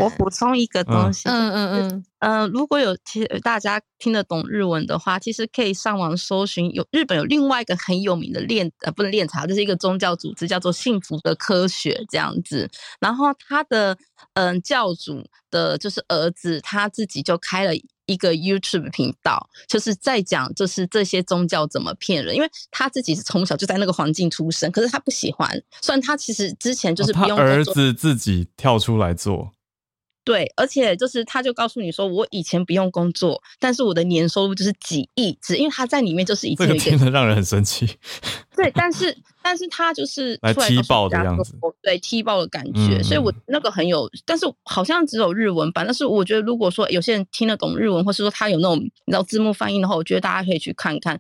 [0.01, 1.28] 我补充一个东西。
[1.28, 12.70] 嗯嗯嗯，呃，如果有其大家听得懂日文的话，其实可以上网搜寻，有日本有另外一个很有名的练呃，不能练茶，就是一个宗教组织，叫做幸福的科学这样子。
[13.00, 13.96] 然后他的
[14.34, 17.72] 嗯教主的就是儿子，他自己就开了。
[18.06, 22.34] 一个 YouTube 频道，就是在讲，就是这些宗教怎么骗人。
[22.34, 25.48] 因为他自己是从小就在那个环境出生，可是他不喜欢。
[25.80, 29.52] 虽然他其实之前就是不用儿子自己跳出来做。
[30.22, 37.88] 对，而且就是他就告诉你说，我以前不用工作，但是我的年收入就是几亿，只因为他在里面就是一个听得让人很生气。
[38.54, 45.86] 对，但是但是他就是来踢爆的样子，对踢爆的感觉，所以我那个很有，但是好像只有日文版。
[45.86, 51.18] 但是我觉得如果说有些人听得懂日文，或是说他有那种你知道字幕翻译的话，我觉得大家可以去看看，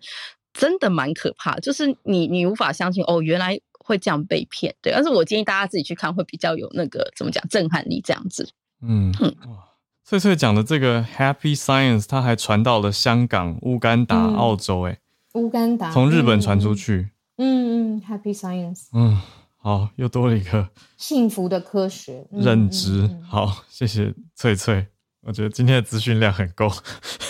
[0.52, 4.74] 真的蛮可怕，就是你你无法相信哦，原来会这样被骗。
[4.82, 8.46] 对，但是我建议大家自己去看，会比较有那个怎么讲震撼力这样子。
[8.82, 9.12] 嗯，
[9.48, 9.68] 哇，
[10.04, 14.98] 翠翠讲的这个 Happy Science，它还传到了香港、乌干达、澳洲，哎，
[15.34, 19.20] 乌干达从日本传出去，嗯嗯，Happy Science，嗯，
[19.56, 22.26] 好，又多了一个幸福的科学。
[22.30, 24.86] 认知，好，谢谢翠翠，
[25.22, 26.68] 我觉得今天的资讯量很够，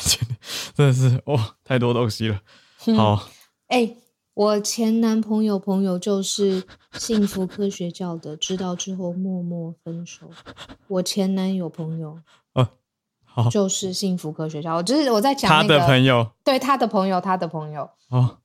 [0.74, 2.40] 真的是哇，太多东西了，
[2.96, 3.28] 好，
[3.68, 3.96] 哎。
[4.40, 10.30] 我前男朋友朋友就是幸福科学教的，知道之后默默分手。
[10.88, 12.18] 我前男友朋友，
[12.54, 12.66] 哦，
[13.22, 18.38] 好，就是幸福科学教，就是我在讲他的朋友，对他的朋友，他的朋友，哦，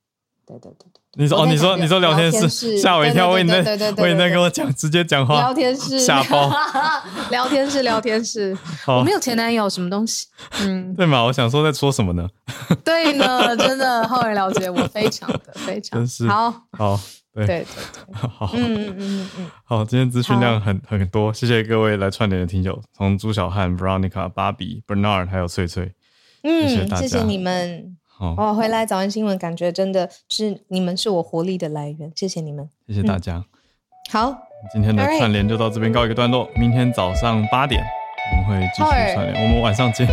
[0.45, 1.01] 对对对对。
[1.17, 3.57] 你说哦，你说你说聊天室吓我一跳，我你在
[3.97, 5.99] 我你在跟我讲直接讲话，聊天室。
[5.99, 6.51] 吓包，
[7.31, 8.55] 聊天室聊天室，
[8.87, 10.27] 我没有前男友什么东西，
[10.61, 11.23] 嗯，对嘛？
[11.23, 12.27] 我想说在说什么呢？
[12.83, 16.27] 对呢，真的后人了解我，非常的 非常，真是。
[16.27, 16.51] 好。
[16.77, 16.99] 好
[17.33, 17.45] 对。
[17.45, 25.93] 对对对，好，嗯嗯嗯嗯，好，今天资讯量很很多，谢谢各位来串联的听友，从朱小汉、Veronica、芭比、Bernard 还有翠翠，
[26.43, 27.94] 嗯，谢谢你们。
[28.19, 33.43] 哦，回来早安新闻，感觉真的是你们是我活力的来源，谢谢你们，谢谢大家。
[34.11, 34.35] 好，
[34.71, 37.83] 今天的串联就到这边告一个段落，明天早上八点
[38.31, 40.07] 我们会继续串联，我们晚上见。